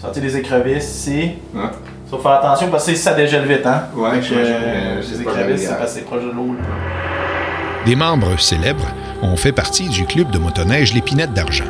Sortir 0.00 0.22
des 0.22 0.36
écrevisses 0.36 0.84
ici. 0.96 1.30
Ouais. 1.54 1.62
Faut 2.10 2.18
faire 2.18 2.32
attention 2.32 2.68
parce 2.68 2.86
que 2.86 2.94
ça 2.94 3.14
dégèle 3.14 3.46
vite, 3.46 3.66
hein. 3.66 3.84
Ouais, 3.96 4.20
j'imagine, 4.22 4.52
euh, 4.54 4.98
euh, 4.98 5.00
les 5.00 5.20
écrevisses, 5.22 5.62
c'est 5.62 5.76
parce 5.78 5.92
que 5.94 5.98
c'est 6.00 6.04
proche 6.04 6.22
de 6.22 6.30
l'eau, 6.30 6.54
là. 6.54 7.84
Des 7.86 7.96
membres 7.96 8.38
célèbres 8.38 8.86
ont 9.22 9.36
fait 9.36 9.52
partie 9.52 9.88
du 9.88 10.04
club 10.04 10.30
de 10.30 10.38
motoneige 10.38 10.94
L'Épinette 10.94 11.32
d'Argent. 11.32 11.64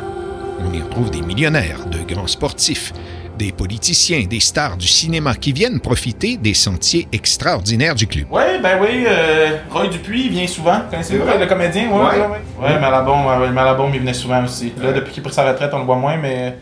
On 0.67 0.73
y 0.73 0.81
retrouve 0.81 1.11
des 1.11 1.21
millionnaires, 1.21 1.79
de 1.85 1.99
grands 2.13 2.27
sportifs, 2.27 2.93
des 3.37 3.51
politiciens, 3.51 4.23
des 4.29 4.39
stars 4.39 4.77
du 4.77 4.87
cinéma 4.87 5.33
qui 5.35 5.51
viennent 5.51 5.79
profiter 5.79 6.37
des 6.37 6.53
sentiers 6.53 7.07
extraordinaires 7.11 7.95
du 7.95 8.07
club. 8.07 8.25
Ouais, 8.31 8.59
ben 8.61 8.77
oui, 8.81 9.05
euh, 9.07 9.57
Roy 9.71 9.87
Dupuis, 9.87 10.25
il 10.27 10.31
vient 10.31 10.47
souvent. 10.47 10.81
Connaissez-vous 10.89 11.25
le 11.39 11.45
comédien? 11.47 11.89
Ouais, 11.89 11.97
Ouais. 11.97 12.03
ouais, 12.19 12.27
ouais. 12.61 12.73
Ouais, 12.73 12.79
Malabon, 12.79 13.17
Malabon, 13.51 13.89
il 13.93 13.99
venait 13.99 14.13
souvent 14.13 14.43
aussi. 14.43 14.71
Là, 14.81 14.91
depuis 14.93 15.11
qu'il 15.13 15.21
a 15.21 15.23
pris 15.25 15.33
sa 15.33 15.47
retraite, 15.47 15.71
on 15.73 15.79
le 15.79 15.85
voit 15.85 15.95
moins, 15.95 16.17
mais 16.17 16.55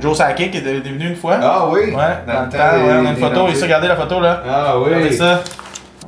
Joe 0.00 0.16
Sakic 0.16 0.54
est 0.54 0.58
est 0.58 0.80
venu 0.88 1.08
une 1.08 1.16
fois. 1.16 1.38
Ah 1.42 1.66
oui? 1.68 1.80
Ouais, 1.86 1.92
dans, 1.92 2.32
Dans 2.34 2.42
le 2.44 2.48
temps, 2.50 2.56
temps 2.58 3.02
on 3.02 3.06
a 3.06 3.10
une 3.10 3.16
photo. 3.16 3.48
Ici, 3.48 3.62
regardez 3.64 3.88
la 3.88 3.96
photo, 3.96 4.20
là. 4.20 4.42
Ah 4.48 4.78
oui. 4.78 4.84
Regardez 4.94 5.16
ça. 5.16 5.42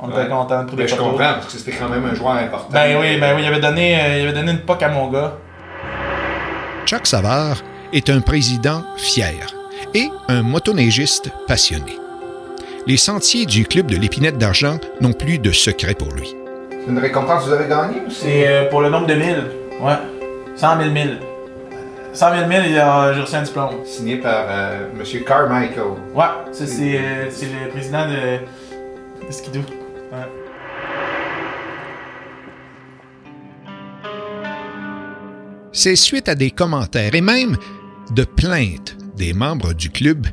On 0.05 0.09
était 0.09 0.17
Ouais. 0.19 0.25
de 0.71 0.75
Ben, 0.75 0.87
je 0.87 0.95
comprends, 0.95 1.17
parce 1.17 1.45
que 1.53 1.59
c'était 1.59 1.71
quand 1.77 1.89
même 1.89 2.05
un 2.05 2.15
joueur 2.15 2.33
important. 2.33 2.69
Ben 2.71 2.97
oui, 2.99 3.17
ben 3.19 3.35
oui, 3.35 3.41
il 3.43 3.47
avait 3.47 3.59
donné, 3.59 3.99
euh, 3.99 4.19
il 4.19 4.27
avait 4.27 4.33
donné 4.37 4.51
une 4.51 4.59
poque 4.59 4.83
à 4.83 4.89
mon 4.89 5.09
gars. 5.11 5.33
Chuck 6.85 7.07
Savard 7.07 7.57
est 7.93 8.09
un 8.09 8.21
président 8.21 8.83
fier 8.97 9.47
et 9.93 10.09
un 10.27 10.41
motoneigiste 10.43 11.31
passionné. 11.47 11.97
Les 12.87 12.97
sentiers 12.97 13.45
du 13.47 13.65
club 13.65 13.87
de 13.87 13.97
l'Épinette 13.97 14.37
d'Argent 14.37 14.77
n'ont 15.01 15.13
plus 15.13 15.39
de 15.39 15.51
secret 15.51 15.95
pour 15.95 16.11
lui. 16.13 16.35
C'est 16.69 16.91
une 16.91 16.99
récompense 16.99 17.43
que 17.43 17.47
vous 17.49 17.53
avez 17.55 17.67
gagnée 17.67 18.01
ou 18.05 18.11
c'est. 18.11 18.25
C'est 18.25 18.47
euh, 18.47 18.69
pour 18.69 18.81
le 18.81 18.89
nombre 18.89 19.07
de 19.07 19.15
mille. 19.15 19.43
Ouais. 19.81 19.93
100 20.55 20.77
000 20.77 20.91
mille. 20.91 21.17
100 22.13 22.35
000 22.35 22.47
mille, 22.47 22.63
il 22.69 22.77
a- 22.79 23.11
j'ai 23.13 23.21
reçu 23.21 23.35
un 23.35 23.41
diplôme. 23.41 23.69
Signé 23.85 24.17
par 24.17 24.45
euh, 24.47 24.87
M. 24.95 25.23
Carmichael. 25.25 25.83
Ouais, 26.13 26.23
ça 26.51 26.67
c'est 26.67 26.97
euh, 26.97 27.25
c'est 27.31 27.47
le 27.47 27.69
président 27.71 28.05
de, 28.07 29.25
de 29.27 29.31
Skidoo. 29.31 29.61
C'est 35.77 35.97
suite 35.97 36.29
à 36.29 36.35
des 36.35 36.51
commentaires 36.51 37.13
et 37.13 37.19
même 37.21 37.57
de 38.11 38.23
plaintes 38.23 38.95
des 39.17 39.33
membres 39.33 39.73
du 39.73 39.89
club 39.89 40.25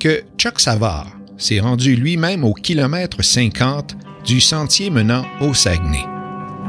que 0.00 0.22
Chuck 0.36 0.58
Savard 0.58 1.06
s'est 1.38 1.60
rendu 1.60 1.94
lui-même 1.94 2.42
au 2.42 2.52
kilomètre 2.54 3.22
50 3.22 3.96
du 4.26 4.40
sentier 4.40 4.90
menant 4.90 5.22
au 5.40 5.54
Saguenay. 5.54 6.04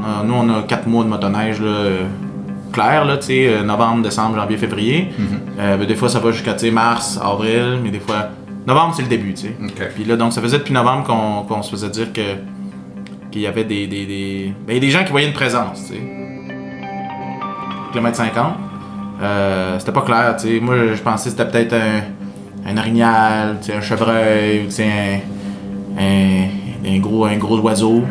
A- 0.05 0.23
nous, 0.23 0.35
on 0.35 0.47
a 0.49 0.61
4 0.61 0.87
mois 0.87 1.03
de 1.03 1.09
motoneige 1.09 1.59
là, 1.59 1.65
euh, 1.67 2.03
clair, 2.71 3.05
là, 3.05 3.17
euh, 3.27 3.63
novembre, 3.63 4.03
décembre, 4.03 4.35
janvier, 4.35 4.57
février. 4.57 5.07
Euh, 5.59 5.77
ben, 5.77 5.87
des 5.87 5.95
fois, 5.95 6.07
ça 6.07 6.19
va 6.19 6.31
jusqu'à 6.31 6.55
mars, 6.71 7.19
avril, 7.19 7.79
mais 7.83 7.89
des 7.89 7.99
fois. 7.99 8.29
Novembre, 8.67 8.93
c'est 8.95 9.01
le 9.01 9.07
début, 9.07 9.33
tu 9.33 9.47
sais. 9.47 9.55
Puis 9.95 10.03
là, 10.03 10.15
donc, 10.15 10.31
ça 10.33 10.41
faisait 10.43 10.59
depuis 10.59 10.73
novembre 10.73 11.45
qu'on 11.47 11.63
se 11.63 11.71
faisait 11.71 11.89
dire 11.89 12.13
que 12.13 12.21
qu'il 13.31 13.41
y 13.41 13.47
avait 13.47 13.63
des. 13.63 13.87
des, 13.87 14.05
des... 14.05 14.53
Ben, 14.67 14.73
il 14.73 14.75
y 14.75 14.77
a 14.77 14.79
des 14.81 14.91
gens 14.91 15.03
qui 15.03 15.09
voyaient 15.11 15.27
une 15.27 15.33
présence, 15.33 15.87
tu 15.87 15.93
sais. 15.95 16.01
50. 17.93 18.57
Euh, 19.21 19.79
c'était 19.79 19.91
pas 19.91 20.01
clair, 20.01 20.35
tu 20.37 20.47
sais. 20.47 20.59
Moi, 20.59 20.95
je 20.95 21.01
pensais 21.01 21.29
que 21.29 21.37
c'était 21.37 21.49
peut-être 21.49 21.73
un, 21.73 22.01
un 22.65 22.77
orignal, 22.77 23.57
un 23.73 23.81
chevreuil, 23.81 24.67
tu 24.67 24.83
un, 24.83 26.47
un 26.85 26.99
gros, 26.99 27.25
un 27.25 27.37
gros 27.37 27.59
oiseau. 27.59 28.03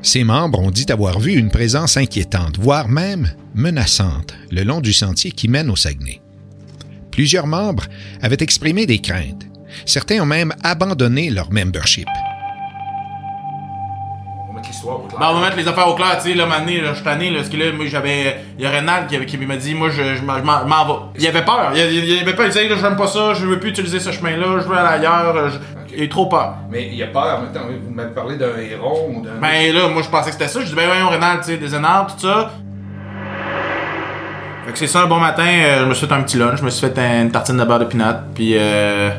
Ses 0.00 0.24
membres 0.24 0.60
ont 0.60 0.70
dit 0.70 0.86
avoir 0.90 1.18
vu 1.18 1.32
une 1.32 1.50
présence 1.50 1.96
inquiétante, 1.96 2.58
voire 2.58 2.88
même 2.88 3.28
menaçante, 3.54 4.34
le 4.50 4.62
long 4.62 4.80
du 4.80 4.92
sentier 4.92 5.32
qui 5.32 5.48
mène 5.48 5.70
au 5.70 5.76
Saguenay. 5.76 6.20
Plusieurs 7.10 7.46
membres 7.46 7.84
avaient 8.22 8.36
exprimé 8.40 8.86
des 8.86 9.00
craintes, 9.00 9.48
Certains 9.86 10.20
ont 10.20 10.26
même 10.26 10.52
abandonné 10.62 11.30
leur 11.30 11.52
membership. 11.52 12.08
L'histoire 14.78 14.96
au 15.00 15.06
clair. 15.08 15.18
Ben, 15.20 15.26
on 15.30 15.34
va 15.34 15.40
mettre 15.46 15.56
les 15.56 15.66
affaires 15.68 15.88
au 15.88 15.94
clair, 15.94 16.18
tu 16.22 16.28
sais, 16.30 16.34
là, 16.34 16.46
maintenant, 16.46 16.66
là, 16.72 16.88
je 16.90 16.94
suis 16.94 17.04
tanné, 17.04 17.30
là, 17.30 17.36
parce 17.38 17.48
que 17.48 17.56
là, 17.56 17.64
moi, 17.76 17.86
j'avais. 17.88 18.36
Il 18.58 18.64
y 18.64 18.66
a 18.66 18.70
Renald 18.70 19.06
qui, 19.08 19.18
qui 19.26 19.36
m'a 19.38 19.56
dit, 19.56 19.74
moi, 19.74 19.88
je, 19.90 20.14
je 20.14 20.22
m'en 20.22 20.38
je 20.38 20.42
m'en- 20.42 20.64
m'en 20.64 20.84
vais. 20.86 21.00
Il 21.18 21.26
avait 21.26 21.44
peur, 21.44 21.70
il, 21.74 21.80
il- 21.80 22.04
il 22.04 22.18
avait 22.20 22.34
peur, 22.34 22.46
il 22.46 22.52
disait, 22.52 22.68
là, 22.68 22.76
j'aime 22.80 22.96
pas 22.96 23.06
ça, 23.08 23.34
je 23.34 23.44
veux 23.46 23.58
plus 23.58 23.70
utiliser 23.70 23.98
ce 24.00 24.12
chemin-là, 24.12 24.60
je 24.60 24.68
veux 24.68 24.76
aller 24.76 24.98
ailleurs, 24.98 25.36
euh, 25.36 25.50
il 25.96 26.04
a 26.04 26.08
trop 26.08 26.26
peur. 26.26 26.54
Mais 26.70 26.88
il 26.92 27.02
a 27.02 27.06
peur, 27.08 27.40
maintenant, 27.42 27.62
vous 27.84 27.92
m'avez 27.94 28.14
parlé 28.14 28.36
d'un 28.36 28.56
héron 28.58 29.14
ou 29.16 29.22
d'un. 29.22 29.30
Ben 29.40 29.74
là, 29.74 29.88
moi, 29.88 30.02
je 30.02 30.08
pensais 30.08 30.26
que 30.30 30.32
c'était 30.34 30.48
ça, 30.48 30.60
je 30.60 30.66
dis, 30.66 30.74
ben, 30.74 30.86
voyons, 30.86 31.08
Renald, 31.08 31.40
tu 31.40 31.46
sais, 31.50 31.56
des 31.56 31.74
énards, 31.74 32.14
tout 32.14 32.26
ça. 32.26 32.50
Fait 34.66 34.72
que 34.72 34.78
c'est 34.78 34.86
ça, 34.86 35.02
un 35.02 35.06
bon 35.06 35.18
matin, 35.18 35.46
euh, 35.46 35.80
je 35.80 35.84
me 35.86 35.94
suis 35.94 36.06
fait 36.06 36.12
un 36.14 36.22
petit 36.22 36.36
lunch, 36.36 36.58
je 36.58 36.64
me 36.64 36.70
suis 36.70 36.86
fait 36.86 36.98
une 37.22 37.30
tartine 37.30 37.56
de 37.56 37.64
beurre 37.64 37.78
de 37.78 37.84
pinot, 37.86 38.04
puis 38.34 38.52
euh, 38.56 39.10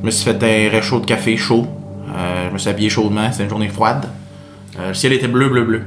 je 0.00 0.06
me 0.06 0.10
suis 0.10 0.24
fait 0.24 0.42
un 0.42 0.70
réchaud 0.70 1.00
de 1.00 1.06
café 1.06 1.36
chaud. 1.36 1.66
Euh, 2.16 2.46
je 2.48 2.52
me 2.52 2.58
suis 2.58 2.70
habillé 2.70 2.88
chaudement, 2.88 3.30
c'était 3.32 3.44
une 3.44 3.50
journée 3.50 3.68
froide. 3.68 4.06
Euh, 4.78 4.88
le 4.88 4.94
ciel 4.94 5.12
était 5.12 5.28
bleu, 5.28 5.48
bleu, 5.48 5.64
bleu. 5.64 5.82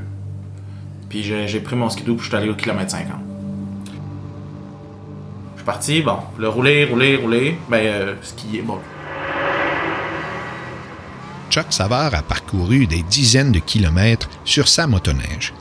Puis 1.09 1.23
j'ai 1.23 1.59
pris 1.59 1.75
mon 1.75 1.89
skidoo, 1.89 2.15
puis 2.15 2.25
je 2.25 2.29
suis 2.29 2.37
allé 2.37 2.49
au 2.49 2.55
kilomètre 2.55 2.91
50. 2.91 3.15
Je 5.53 5.57
suis 5.57 5.65
parti, 5.65 6.01
bon, 6.01 6.17
le 6.37 6.49
rouler, 6.49 6.85
rouler, 6.85 7.15
rouler, 7.15 7.57
ben, 7.69 7.85
euh, 7.85 8.15
skier, 8.21 8.61
bon. 8.61 8.79
Chuck 11.49 11.67
Savard 11.69 12.13
a 12.13 12.21
parcouru 12.21 12.85
des 12.85 13.01
dizaines 13.03 13.51
de 13.51 13.59
kilomètres 13.59 14.29
sur 14.43 14.67
sa 14.67 14.87
motoneige. 14.87 15.53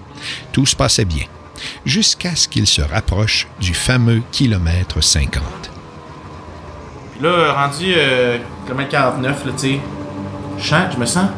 Tout 0.53 0.67
se 0.67 0.75
passait 0.75 1.05
bien, 1.05 1.27
jusqu'à 1.87 2.35
ce 2.35 2.49
qu'il 2.49 2.67
se 2.67 2.83
rapproche 2.83 3.47
du 3.61 3.75
fameux 3.75 4.23
kilomètre 4.33 5.01
50. 5.01 5.43
Puis 7.13 7.23
là, 7.23 7.53
rendu 7.53 7.95
euh, 7.97 8.39
kilomètre 8.65 8.91
49, 8.91 9.47
là, 9.47 9.53
tu 9.53 9.59
sais, 9.59 9.81
je 10.59 10.75
je 10.95 10.99
me 10.99 11.07
sens, 11.07 11.29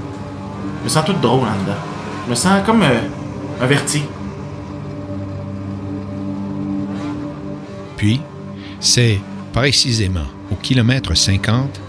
me 0.87 0.91
sens 0.91 1.05
tout 1.05 1.13
drôle 1.15 1.41
en 1.41 1.63
dedans. 1.65 1.79
Je 2.27 2.31
me 2.31 2.35
sens 2.37 2.63
comme 2.65 2.83
euh, 2.83 3.01
averti. 3.61 4.03
Puis, 7.97 8.21
c'est 8.79 9.19
précisément 9.53 10.29
au 10.53 10.55
kilomètre 10.55 11.15
50 11.15 11.81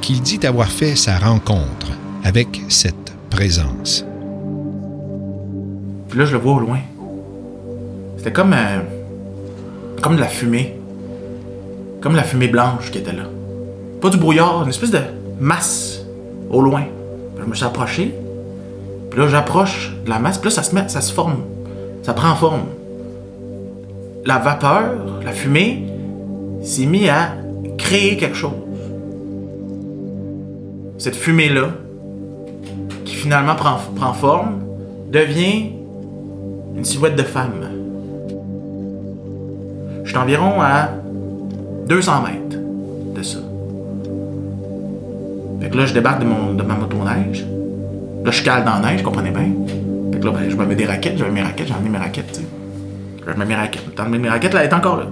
qu'il 0.00 0.22
dit 0.22 0.46
avoir 0.46 0.68
fait 0.68 0.96
sa 0.96 1.18
rencontre 1.18 1.88
avec 2.24 2.62
cette 2.68 3.12
présence. 3.28 4.06
Puis 6.08 6.18
là, 6.18 6.24
je 6.24 6.32
le 6.32 6.38
vois 6.38 6.54
au 6.54 6.60
loin. 6.60 6.78
C'était 8.16 8.32
comme, 8.32 8.54
euh, 8.54 8.80
comme 10.00 10.16
de 10.16 10.20
la 10.20 10.26
fumée. 10.26 10.74
Comme 12.00 12.16
la 12.16 12.22
fumée 12.22 12.48
blanche 12.48 12.90
qui 12.90 12.96
était 12.96 13.12
là. 13.12 13.24
Pas 14.00 14.08
du 14.08 14.16
brouillard, 14.16 14.62
une 14.62 14.70
espèce 14.70 14.90
de 14.90 15.02
masse 15.38 16.00
au 16.48 16.62
loin. 16.62 16.84
Je 17.38 17.44
me 17.44 17.54
suis 17.54 17.66
approché. 17.66 18.14
Puis 19.10 19.20
là, 19.20 19.28
j'approche 19.28 19.92
de 20.04 20.10
la 20.10 20.18
masse. 20.18 20.38
Puis 20.38 20.50
là, 20.50 20.54
ça 20.54 20.62
se 20.62 20.74
met, 20.74 20.88
ça 20.88 21.00
se 21.00 21.12
forme. 21.12 21.38
Ça 22.02 22.12
prend 22.12 22.34
forme. 22.34 22.62
La 24.24 24.38
vapeur, 24.38 24.94
la 25.24 25.32
fumée, 25.32 25.86
s'est 26.62 26.86
mis 26.86 27.08
à 27.08 27.32
créer 27.76 28.16
quelque 28.16 28.36
chose. 28.36 28.52
Cette 30.98 31.16
fumée-là, 31.16 31.68
qui 33.04 33.14
finalement 33.14 33.54
prend, 33.54 34.12
forme, 34.12 34.60
devient 35.10 35.72
une 36.76 36.84
silhouette 36.84 37.16
de 37.16 37.22
femme. 37.22 37.70
Je 40.04 40.08
suis 40.08 40.18
environ 40.18 40.60
à 40.60 40.88
200 41.86 42.12
mètres 42.22 42.58
de 43.14 43.22
ça. 43.22 43.38
Fait 45.60 45.70
que 45.70 45.76
là, 45.76 45.86
je 45.86 45.94
débarque 45.94 46.20
de 46.20 46.62
ma 46.62 46.74
motoneige. 46.74 47.46
Là, 48.28 48.32
je 48.32 48.42
cale 48.42 48.62
dans 48.62 48.78
la 48.78 48.90
neige, 48.90 49.02
comprenez 49.02 49.30
bien. 49.30 49.48
Fait 50.12 50.20
que 50.20 50.26
là, 50.26 50.32
ben, 50.32 50.50
je 50.50 50.54
me 50.54 50.66
mets 50.66 50.74
des 50.74 50.84
raquettes, 50.84 51.16
j'avais 51.16 51.30
mes 51.30 51.40
raquettes, 51.40 51.68
j'ai 51.68 51.72
emmené 51.72 51.88
mes 51.88 51.96
raquettes, 51.96 52.30
tu 52.30 52.40
sais. 52.40 52.46
Je 53.26 53.32
mets 53.32 53.46
mes 53.46 53.54
raquettes. 53.54 53.86
Le 53.86 53.92
temps 53.92 54.04
de 54.04 54.10
mettre 54.10 54.22
mes 54.22 54.28
raquettes, 54.28 54.52
là, 54.52 54.64
elle 54.64 54.68
est 54.68 54.74
encore 54.74 54.98
là. 54.98 55.06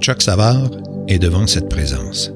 Chuck 0.00 0.20
Savard 0.20 0.68
est 1.06 1.20
devant 1.20 1.46
cette 1.46 1.68
présence. 1.68 2.32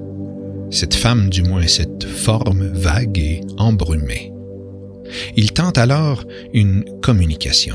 Cette 0.71 0.95
femme, 0.95 1.29
du 1.29 1.43
moins 1.43 1.67
cette 1.67 2.05
forme 2.05 2.69
vague 2.73 3.19
et 3.19 3.41
embrumée. 3.59 4.33
Il 5.35 5.53
tente 5.53 5.77
alors 5.77 6.23
une 6.53 6.85
communication. 7.03 7.75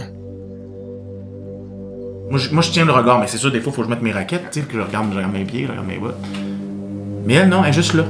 Moi 2.29 2.39
je, 2.39 2.49
moi, 2.53 2.61
je 2.61 2.71
tiens 2.71 2.85
le 2.85 2.93
regard, 2.93 3.19
mais 3.19 3.27
c'est 3.27 3.37
sûr, 3.37 3.51
des 3.51 3.59
fois, 3.59 3.73
il 3.73 3.75
faut 3.75 3.81
que 3.81 3.87
je 3.87 3.93
mette 3.93 4.01
mes 4.01 4.13
raquettes, 4.13 4.51
tu 4.51 4.61
sais, 4.61 4.65
que 4.65 4.77
je 4.77 4.79
regarde, 4.79 5.07
je 5.11 5.17
regarde 5.17 5.33
mes 5.33 5.43
pieds, 5.43 5.65
je 5.65 5.71
regarde 5.71 5.87
mes 5.87 5.97
bottes. 5.97 6.15
Mais 7.25 7.33
elle, 7.33 7.49
non, 7.49 7.61
elle 7.61 7.71
est 7.71 7.73
juste 7.73 7.93
là. 7.93 8.05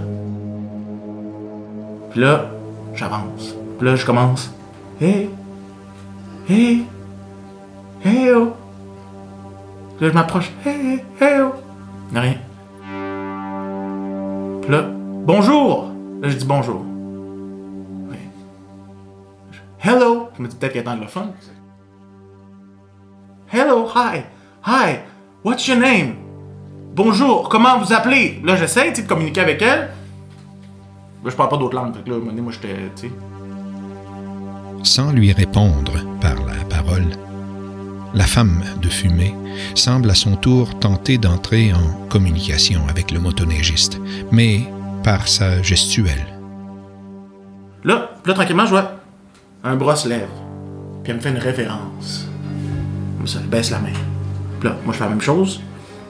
Puis 2.11 2.21
là, 2.21 2.45
j'avance. 2.95 3.55
Puis 3.77 3.87
là, 3.87 3.95
je 3.95 4.05
commence. 4.05 4.51
Hey! 4.99 5.29
Hey! 6.49 6.85
Hey, 8.03 8.31
oh! 8.33 8.53
Puis 9.97 10.05
là, 10.05 10.09
je 10.09 10.13
m'approche. 10.13 10.51
Hey, 10.65 11.03
hey, 11.19 11.41
oh! 11.41 11.53
Il 12.09 12.13
n'y 12.13 12.17
a 12.17 12.21
rien. 12.21 12.35
Puis 14.61 14.71
là, 14.71 14.85
bonjour! 15.25 15.91
Là, 16.21 16.29
je 16.29 16.35
dis 16.35 16.45
bonjour. 16.45 16.83
Oui. 18.09 18.17
Hello! 19.79 20.29
Je 20.37 20.41
me 20.41 20.47
dis 20.47 20.55
peut-être 20.55 20.73
qu'elle 20.73 20.85
est 20.85 20.89
anglophone. 20.89 21.33
Hello, 23.51 23.87
hi, 23.95 24.21
hi, 24.63 24.99
what's 25.43 25.67
your 25.67 25.79
name? 25.79 26.15
Bonjour, 26.93 27.49
comment 27.49 27.79
vous 27.79 27.93
appelez? 27.93 28.39
Là, 28.43 28.55
j'essaie, 28.55 28.91
de 28.91 29.01
communiquer 29.01 29.41
avec 29.41 29.59
elle. 29.61 29.89
Là, 31.23 31.29
je 31.29 31.35
parle 31.35 31.49
pas 31.49 31.57
d'autres 31.57 31.75
langues, 31.75 31.95
fait 31.95 32.03
que 32.03 32.09
là, 32.09 32.15
à 32.15 32.17
un 32.17 32.19
moment 32.19 32.31
donné, 32.31 32.41
moi, 32.41 32.53
j'étais. 32.53 33.11
Sans 34.83 35.11
lui 35.11 35.33
répondre 35.33 35.93
par 36.21 36.35
la 36.35 36.63
parole, 36.69 37.07
la 38.13 38.23
femme 38.23 38.63
de 38.81 38.87
fumée 38.87 39.35
semble 39.75 40.09
à 40.09 40.15
son 40.15 40.35
tour 40.35 40.79
tenter 40.79 41.17
d'entrer 41.17 41.73
en 41.73 42.07
communication 42.07 42.81
avec 42.89 43.11
le 43.11 43.19
motoneigiste, 43.19 43.99
mais 44.31 44.61
par 45.03 45.27
sa 45.27 45.61
gestuelle. 45.61 46.25
Là, 47.83 48.11
là, 48.25 48.33
tranquillement, 48.33 48.65
je 48.65 48.71
vois 48.71 48.99
un 49.63 49.75
bras 49.75 49.95
se 49.95 50.07
lève. 50.07 50.29
Puis 51.03 51.11
elle 51.11 51.17
me 51.17 51.21
fait 51.21 51.29
une 51.29 51.37
référence. 51.37 52.27
Comme 53.17 53.27
ça, 53.27 53.39
elle 53.41 53.49
baisse 53.49 53.71
la 53.71 53.79
main. 53.79 53.93
Puis 54.59 54.69
là, 54.69 54.75
moi, 54.85 54.93
je 54.93 54.97
fais 54.97 55.03
la 55.03 55.09
même 55.09 55.21
chose. 55.21 55.61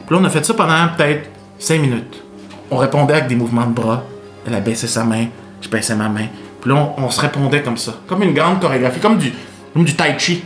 Puis 0.05 0.15
là, 0.15 0.21
on 0.21 0.25
a 0.25 0.29
fait 0.29 0.45
ça 0.45 0.53
pendant 0.53 0.87
peut-être 0.95 1.29
5 1.57 1.81
minutes. 1.81 2.23
On 2.71 2.77
répondait 2.77 3.13
avec 3.13 3.27
des 3.27 3.35
mouvements 3.35 3.65
de 3.65 3.73
bras. 3.73 4.03
Elle 4.49 4.55
a 4.55 4.61
baissé 4.61 4.87
sa 4.87 5.03
main, 5.03 5.27
je 5.61 5.69
baissais 5.69 5.95
ma 5.95 6.09
main. 6.09 6.25
Puis 6.59 6.71
là, 6.71 6.93
on, 6.97 7.03
on 7.03 7.09
se 7.11 7.21
répondait 7.21 7.61
comme 7.61 7.77
ça. 7.77 7.93
Comme 8.07 8.23
une 8.23 8.33
grande 8.33 8.59
chorégraphie, 8.59 8.99
comme 8.99 9.19
du, 9.19 9.31
comme 9.73 9.85
du 9.85 9.95
tai 9.95 10.15
chi. 10.17 10.43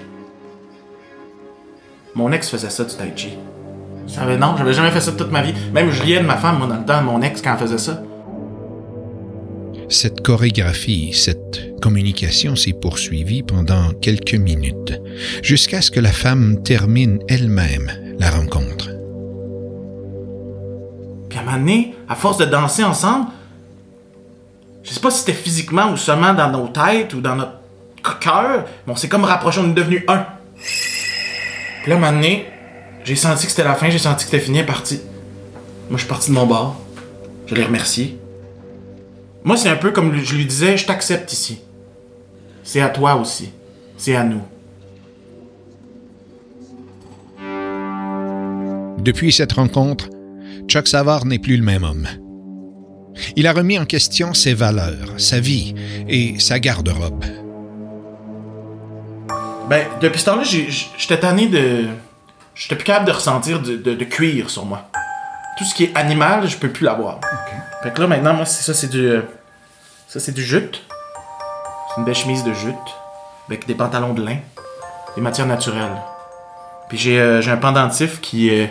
Mon 2.14 2.32
ex 2.34 2.50
faisait 2.50 2.70
ça, 2.70 2.84
du 2.84 2.94
tai 2.96 3.14
chi. 3.16 3.30
J'avais, 4.08 4.38
non, 4.38 4.56
j'avais 4.58 4.74
jamais 4.74 4.92
fait 4.92 5.00
ça 5.00 5.14
toute 5.14 5.32
ma 5.32 5.42
vie. 5.42 5.54
Même 5.74 5.90
je 5.90 6.02
riais 6.04 6.20
de 6.20 6.26
ma 6.26 6.36
femme, 6.36 6.58
moi, 6.58 6.68
dans 6.68 6.78
le 6.78 6.86
temps, 6.86 7.02
mon 7.02 7.22
ex, 7.22 7.42
quand 7.42 7.54
elle 7.54 7.60
faisait 7.60 7.78
ça. 7.78 8.04
Cette 9.88 10.22
chorégraphie, 10.22 11.14
cette 11.14 11.80
communication 11.82 12.56
s'est 12.58 12.74
poursuivie 12.74 13.44
pendant 13.44 13.92
quelques 14.02 14.36
minutes, 14.36 15.00
jusqu'à 15.42 15.82
ce 15.82 15.92
que 15.92 16.00
la 16.00 16.12
femme 16.12 16.62
termine 16.62 17.20
elle-même 17.30 17.92
la 18.20 18.32
rencontre. 18.32 18.90
Puis 21.30 21.40
à 21.40 21.42
un 21.42 21.46
moment 21.46 21.58
donné, 21.58 21.96
à 22.10 22.16
force 22.16 22.38
de 22.38 22.46
danser 22.46 22.84
ensemble, 22.84 23.28
je 24.84 24.92
sais 24.92 25.00
pas 25.00 25.10
si 25.12 25.20
c'était 25.20 25.34
physiquement 25.34 25.92
ou 25.92 25.98
seulement 25.98 26.34
dans 26.34 26.50
nos 26.50 26.68
têtes 26.68 27.14
ou 27.14 27.22
dans 27.22 27.36
notre 27.36 28.20
cœur, 28.20 28.66
mais 28.86 28.94
on 28.94 28.96
s'est 28.96 29.10
comme 29.10 29.24
rapprochés, 29.24 29.62
on 29.62 29.70
est 29.70 29.74
devenus 29.74 30.04
un. 30.08 30.26
Puis 31.82 31.90
là, 31.90 31.96
un 31.96 32.00
moment 32.00 32.12
donné, 32.12 32.46
j'ai 33.06 33.16
senti 33.16 33.46
que 33.46 33.52
c'était 33.52 33.64
la 33.64 33.76
fin, 33.76 33.90
j'ai 33.90 33.98
senti 33.98 34.26
que 34.26 34.32
c'était 34.32 34.44
fini, 34.44 34.64
partie. 34.64 35.02
Moi, 35.90 35.98
je 35.98 36.04
suis 36.04 36.08
parti 36.08 36.30
de 36.30 36.36
mon 36.36 36.46
bar. 36.46 36.76
Je 37.48 37.56
l'ai 37.56 37.64
remercié. 37.64 38.18
Moi, 39.44 39.58
c'est 39.58 39.70
un 39.70 39.76
peu 39.76 39.92
comme 39.92 40.18
je 40.18 40.36
lui 40.36 40.46
disais, 40.46 40.78
je 40.78 40.86
t'accepte 40.86 41.32
ici. 41.34 41.62
C'est 42.64 42.82
à 42.82 42.90
toi 42.90 43.16
aussi. 43.16 43.52
C'est 43.98 44.16
à 44.16 44.24
nous. 44.24 44.42
Depuis 49.00 49.34
cette 49.34 49.52
rencontre, 49.52 50.10
Chuck 50.68 50.88
Savard 50.88 51.26
n'est 51.26 51.40
plus 51.40 51.58
le 51.58 51.64
même 51.64 51.84
homme. 51.84 52.08
Il 53.36 53.48
a 53.48 53.54
remis 53.54 53.78
en 53.80 53.86
question 53.86 54.34
ses 54.34 54.54
valeurs, 54.54 55.14
sa 55.18 55.40
vie 55.40 55.76
et 56.08 56.40
sa 56.40 56.60
garde-robe. 56.60 57.24
Ben, 59.70 59.88
depuis 60.02 60.20
ce 60.20 60.26
temps-là, 60.26 60.44
j'étais 60.44 61.20
tanné 61.20 61.48
de. 61.48 61.86
J'étais 62.56 62.76
plus 62.76 62.84
capable 62.86 63.08
de 63.08 63.12
ressentir 63.12 63.62
de, 63.62 63.76
de- 63.78 63.94
de 63.96 64.04
cuir 64.04 64.50
sur 64.50 64.66
moi. 64.66 64.90
Tout 65.58 65.64
ce 65.64 65.74
qui 65.74 65.86
est 65.86 65.96
animal, 65.96 66.48
je 66.48 66.58
peux 66.58 66.70
plus 66.70 66.84
l'avoir. 66.86 67.20
Fait 67.82 67.92
que 67.94 68.02
là, 68.02 68.08
maintenant, 68.08 68.34
moi, 68.34 68.46
c'est 68.46 68.64
ça, 68.64 68.74
c'est 68.74 68.88
du. 68.90 69.06
euh, 69.08 69.22
Ça, 70.08 70.20
c'est 70.20 70.32
du 70.34 70.44
jute. 70.44 70.82
C'est 71.90 72.00
une 72.00 72.06
belle 72.06 72.16
chemise 72.16 72.44
de 72.44 72.54
jute. 72.54 72.76
Avec 73.48 73.66
des 73.68 73.74
pantalons 73.76 74.14
de 74.14 74.24
lin. 74.26 74.38
Des 75.16 75.22
matières 75.22 75.48
naturelles. 75.48 76.02
Puis 76.90 76.98
j'ai 76.98 77.20
euh, 77.20 77.42
un 77.48 77.58
pendentif 77.58 78.20
qui, 78.22 78.50
euh, 78.50 78.68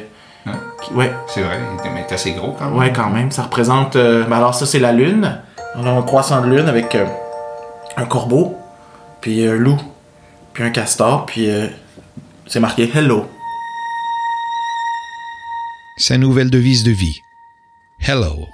Ouais. 0.94 1.12
C'est 1.28 1.42
vrai, 1.42 1.58
il 1.84 1.98
est 2.00 2.12
assez 2.12 2.32
gros 2.32 2.52
quand 2.58 2.66
même. 2.66 2.76
Ouais, 2.76 2.92
quand 2.92 3.08
même. 3.10 3.30
Ça 3.30 3.44
représente. 3.44 3.96
euh, 3.96 4.24
ben 4.24 4.36
alors, 4.36 4.54
ça, 4.54 4.66
c'est 4.66 4.78
la 4.80 4.92
lune. 4.92 5.40
On 5.76 5.86
a 5.86 5.90
un 5.90 6.02
croissant 6.02 6.42
de 6.42 6.48
lune 6.54 6.68
avec 6.68 6.94
euh, 6.94 7.06
un 7.96 8.04
corbeau, 8.04 8.56
puis 9.20 9.46
un 9.46 9.54
loup, 9.54 9.80
puis 10.52 10.64
un 10.64 10.70
castor, 10.70 11.24
puis 11.26 11.48
euh, 11.48 11.68
c'est 12.46 12.60
marqué 12.60 12.90
Hello. 12.94 13.26
Sa 15.96 16.18
nouvelle 16.18 16.50
devise 16.50 16.84
de 16.84 16.90
vie. 16.90 17.20
Hello. 18.00 18.48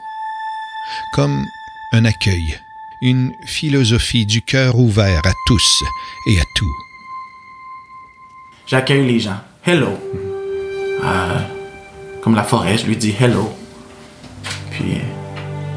Comme 1.14 1.44
un 1.92 2.05
accueil, 2.05 2.59
une 3.03 3.33
philosophie 3.46 4.27
du 4.27 4.42
cœur 4.42 4.79
ouvert 4.79 5.22
à 5.24 5.33
tous 5.46 5.83
et 6.29 6.38
à 6.38 6.44
tout. 6.55 6.74
J'accueille 8.66 9.07
les 9.07 9.18
gens. 9.18 9.40
Hello. 9.64 9.98
Euh, 11.05 11.38
comme 12.23 12.35
la 12.35 12.43
forêt, 12.43 12.77
je 12.79 12.87
lui 12.87 12.97
dis 12.97 13.15
hello. 13.19 13.53
Puis 14.71 14.99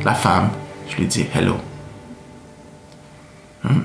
la 0.04 0.14
femme, 0.14 0.50
je 0.90 0.98
lui 0.98 1.06
dis 1.06 1.26
hello. 1.34 1.56
Hmm. 3.64 3.84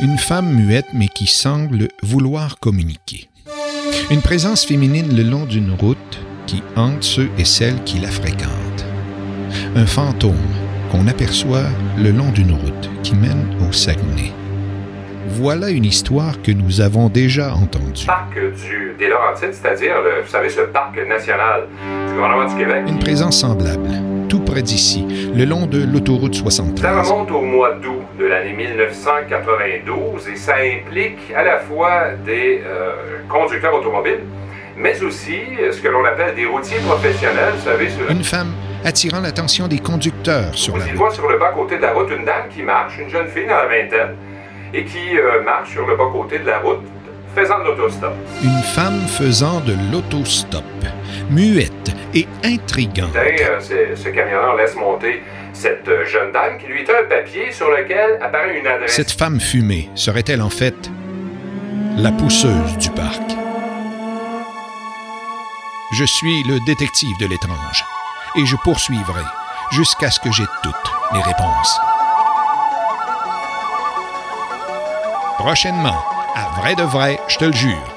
Une 0.00 0.18
femme 0.18 0.52
muette 0.54 0.88
mais 0.92 1.08
qui 1.08 1.26
semble 1.26 1.88
vouloir 2.02 2.58
communiquer. 2.60 3.28
Une 4.10 4.22
présence 4.22 4.64
féminine 4.64 5.16
le 5.16 5.22
long 5.22 5.44
d'une 5.44 5.72
route 5.72 6.18
qui 6.46 6.62
hante 6.76 7.02
ceux 7.02 7.28
et 7.36 7.44
celles 7.44 7.82
qui 7.84 7.98
la 7.98 8.10
fréquentent. 8.10 8.86
Un 9.74 9.86
fantôme 9.86 10.36
qu'on 10.90 11.06
aperçoit 11.08 11.66
le 11.96 12.10
long 12.10 12.30
d'une 12.30 12.52
route 12.52 12.90
qui 13.02 13.14
mène 13.14 13.56
au 13.68 13.72
Saguenay. 13.72 14.32
Voilà 15.30 15.70
une 15.70 15.84
histoire 15.84 16.40
que 16.42 16.50
nous 16.50 16.80
avons 16.80 17.08
déjà 17.08 17.52
entendue. 17.54 18.06
parc 18.06 18.34
du, 18.34 18.94
des 18.98 19.08
Laurentides, 19.08 19.52
c'est-à-dire, 19.52 19.94
vous 20.24 20.28
savez, 20.30 20.48
ce 20.48 20.62
parc 20.62 20.96
national 21.06 21.64
du 22.08 22.14
gouvernement 22.14 22.46
du 22.46 22.54
Québec. 22.56 22.82
Une 22.88 22.98
présence 22.98 23.38
semblable, 23.38 23.88
tout 24.28 24.40
près 24.40 24.62
d'ici, 24.62 25.06
le 25.34 25.44
long 25.44 25.66
de 25.66 25.84
l'autoroute 25.84 26.34
Ça 26.34 26.40
73. 26.42 27.08
remonte 27.10 27.30
au 27.30 27.42
mois 27.42 27.74
d'août 27.74 28.02
de 28.18 28.26
l'année 28.26 28.52
1992 28.54 30.28
et 30.28 30.36
ça 30.36 30.56
implique 30.56 31.18
à 31.36 31.44
la 31.44 31.58
fois 31.58 32.08
des 32.24 32.62
euh, 32.66 32.92
conducteurs 33.28 33.74
automobiles, 33.74 34.20
mais 34.76 35.00
aussi 35.02 35.38
euh, 35.60 35.72
ce 35.72 35.80
que 35.80 35.88
l'on 35.88 36.04
appelle 36.04 36.34
des 36.34 36.46
routiers 36.46 36.78
professionnels, 36.86 37.52
vous 37.56 37.64
savez, 37.64 37.88
sur, 37.90 38.10
Une 38.10 38.24
femme 38.24 38.52
attirant 38.84 39.20
l'attention 39.20 39.68
des 39.68 39.78
conducteurs 39.78 40.54
sur 40.54 40.76
la 40.76 40.80
Vous 40.82 40.86
y 40.88 40.90
route. 40.90 40.98
voit 40.98 41.10
sur 41.10 41.28
le 41.28 41.38
bas-côté 41.38 41.76
de 41.76 41.82
la 41.82 41.92
route 41.92 42.10
une 42.10 42.24
dame 42.24 42.48
qui 42.50 42.62
marche, 42.62 42.98
une 42.98 43.08
jeune 43.10 43.26
fille 43.28 43.46
dans 43.46 43.56
la 43.56 43.66
vingtaine, 43.66 44.14
et 44.74 44.84
qui 44.84 45.18
euh, 45.18 45.42
marche 45.42 45.70
sur 45.72 45.86
le 45.86 45.96
bas-côté 45.96 46.38
de 46.38 46.46
la 46.46 46.58
route 46.58 46.82
faisant 47.34 47.58
de 47.60 47.64
l'autostop. 47.64 48.12
Une 48.42 48.62
femme 48.62 49.00
faisant 49.06 49.60
de 49.60 49.74
l'autostop, 49.92 50.64
muette 51.30 51.94
et 52.14 52.26
intrigante. 52.44 53.14
Euh, 53.16 53.60
ce- 53.60 53.94
ce 53.94 54.08
camionneur 54.08 54.56
laisse 54.56 54.74
monter 54.76 55.22
cette 55.52 55.86
euh, 55.88 56.04
jeune 56.06 56.32
dame 56.32 56.58
qui 56.58 56.66
lui 56.66 56.84
tend 56.84 56.94
un 57.00 57.08
papier 57.08 57.52
sur 57.52 57.70
lequel 57.70 58.18
apparaît 58.22 58.58
une 58.58 58.66
adresse. 58.66 58.92
Cette 58.92 59.12
femme 59.12 59.40
fumée 59.40 59.88
serait-elle 59.94 60.42
en 60.42 60.50
fait 60.50 60.90
la 61.96 62.10
pousseuse 62.12 62.76
du 62.78 62.90
parc? 62.90 63.22
Je 65.92 66.04
suis 66.04 66.42
le 66.44 66.58
détective 66.66 67.16
de 67.18 67.26
l'étrange 67.26 67.84
et 68.36 68.44
je 68.44 68.56
poursuivrai 68.56 69.22
jusqu'à 69.72 70.10
ce 70.10 70.20
que 70.20 70.30
j'ai 70.32 70.44
toutes 70.62 70.92
les 71.14 71.20
réponses. 71.22 71.80
Prochainement, 75.38 75.94
à 76.34 76.60
vrai 76.60 76.74
de 76.74 76.82
vrai, 76.82 77.20
je 77.28 77.38
te 77.38 77.44
le 77.44 77.52
jure. 77.52 77.94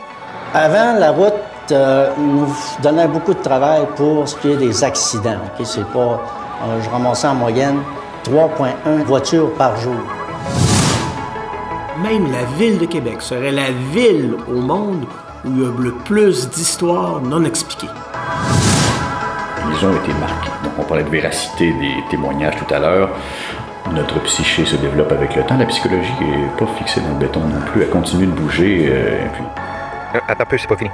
Avant, 0.53 0.93
la 0.99 1.11
route 1.11 1.33
euh, 1.71 2.11
nous 2.15 2.47
donnait 2.83 3.07
beaucoup 3.07 3.33
de 3.33 3.41
travail 3.41 3.87
pour 3.95 4.29
ce 4.29 4.35
qui 4.35 4.51
est 4.51 4.57
des 4.57 4.83
accidents. 4.83 5.39
ok? 5.57 5.65
C'est 5.65 5.87
pas, 5.87 6.21
euh, 6.63 6.79
je 6.79 6.87
ramassais 6.91 7.27
en 7.27 7.33
moyenne 7.33 7.79
3,1 8.25 9.03
voitures 9.05 9.51
par 9.55 9.75
jour. 9.77 9.95
Même 12.03 12.31
la 12.31 12.43
ville 12.59 12.77
de 12.77 12.85
Québec 12.85 13.23
serait 13.23 13.51
la 13.51 13.71
ville 13.91 14.35
au 14.47 14.61
monde 14.61 15.05
où 15.43 15.49
il 15.49 15.63
y 15.63 15.65
a 15.65 15.71
le 15.81 15.93
plus 15.93 16.47
d'histoires 16.47 17.21
non 17.21 17.43
expliquées. 17.43 17.89
Ils 19.67 19.85
ont 19.85 19.95
été 19.95 20.13
marqués. 20.19 20.51
Donc, 20.63 20.73
on 20.77 20.83
parlait 20.83 21.03
de 21.03 21.09
véracité 21.09 21.73
des 21.73 22.03
témoignages 22.11 22.55
tout 22.57 22.71
à 22.71 22.77
l'heure. 22.77 23.09
Notre 23.93 24.19
psyché 24.23 24.65
se 24.65 24.75
développe 24.77 25.11
avec 25.11 25.35
le 25.35 25.43
temps. 25.43 25.57
La 25.57 25.65
psychologie 25.65 26.13
n'est 26.21 26.47
pas 26.57 26.65
fixée 26.77 27.01
dans 27.01 27.09
le 27.09 27.15
béton 27.15 27.41
non 27.41 27.59
plus. 27.71 27.81
Elle 27.83 27.89
continue 27.89 28.25
de 28.25 28.31
bouger. 28.31 28.87
euh, 28.89 29.25
et 29.25 29.29
puis... 29.33 29.43
Euh, 30.15 30.19
Attends 30.27 30.43
un 30.43 30.45
peu, 30.45 30.57
c'est 30.57 30.67
pas 30.67 30.77
fini. 30.77 30.89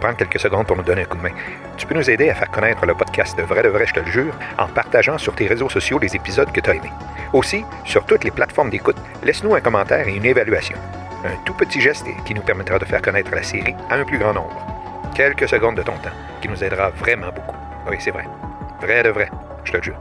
Prends 0.00 0.14
quelques 0.14 0.38
secondes 0.40 0.66
pour 0.66 0.76
nous 0.76 0.82
donner 0.82 1.02
un 1.02 1.04
coup 1.04 1.16
de 1.18 1.22
main. 1.22 1.30
Tu 1.76 1.86
peux 1.86 1.94
nous 1.94 2.08
aider 2.08 2.30
à 2.30 2.34
faire 2.34 2.50
connaître 2.50 2.84
le 2.86 2.94
podcast 2.94 3.36
de 3.38 3.42
Vrai 3.42 3.62
de 3.62 3.68
Vrai, 3.68 3.86
je 3.86 3.94
te 3.94 4.00
le 4.00 4.10
jure, 4.10 4.34
en 4.58 4.66
partageant 4.68 5.18
sur 5.18 5.34
tes 5.34 5.46
réseaux 5.46 5.68
sociaux 5.68 5.98
les 5.98 6.14
épisodes 6.16 6.50
que 6.50 6.60
tu 6.60 6.70
as 6.70 6.74
aimés. 6.74 6.92
Aussi, 7.32 7.64
sur 7.84 8.04
toutes 8.04 8.24
les 8.24 8.30
plateformes 8.30 8.70
d'écoute, 8.70 8.96
laisse-nous 9.22 9.54
un 9.54 9.60
commentaire 9.60 10.06
et 10.08 10.14
une 10.14 10.24
évaluation. 10.24 10.76
Un 11.24 11.36
tout 11.44 11.54
petit 11.54 11.80
geste 11.80 12.06
qui 12.26 12.34
nous 12.34 12.42
permettra 12.42 12.78
de 12.78 12.84
faire 12.84 13.00
connaître 13.02 13.30
la 13.34 13.42
série 13.42 13.74
à 13.90 13.96
un 13.96 14.04
plus 14.04 14.18
grand 14.18 14.34
nombre. 14.34 14.66
Quelques 15.14 15.48
secondes 15.48 15.76
de 15.76 15.82
ton 15.82 15.92
temps, 15.92 16.10
qui 16.40 16.48
nous 16.48 16.62
aidera 16.62 16.90
vraiment 16.90 17.30
beaucoup. 17.34 17.56
Oui, 17.90 17.96
c'est 17.98 18.10
vrai. 18.10 18.24
Vrai 18.80 19.02
de 19.02 19.08
vrai, 19.10 19.30
je 19.64 19.72
te 19.72 19.76
le 19.78 19.82
jure. 19.82 19.96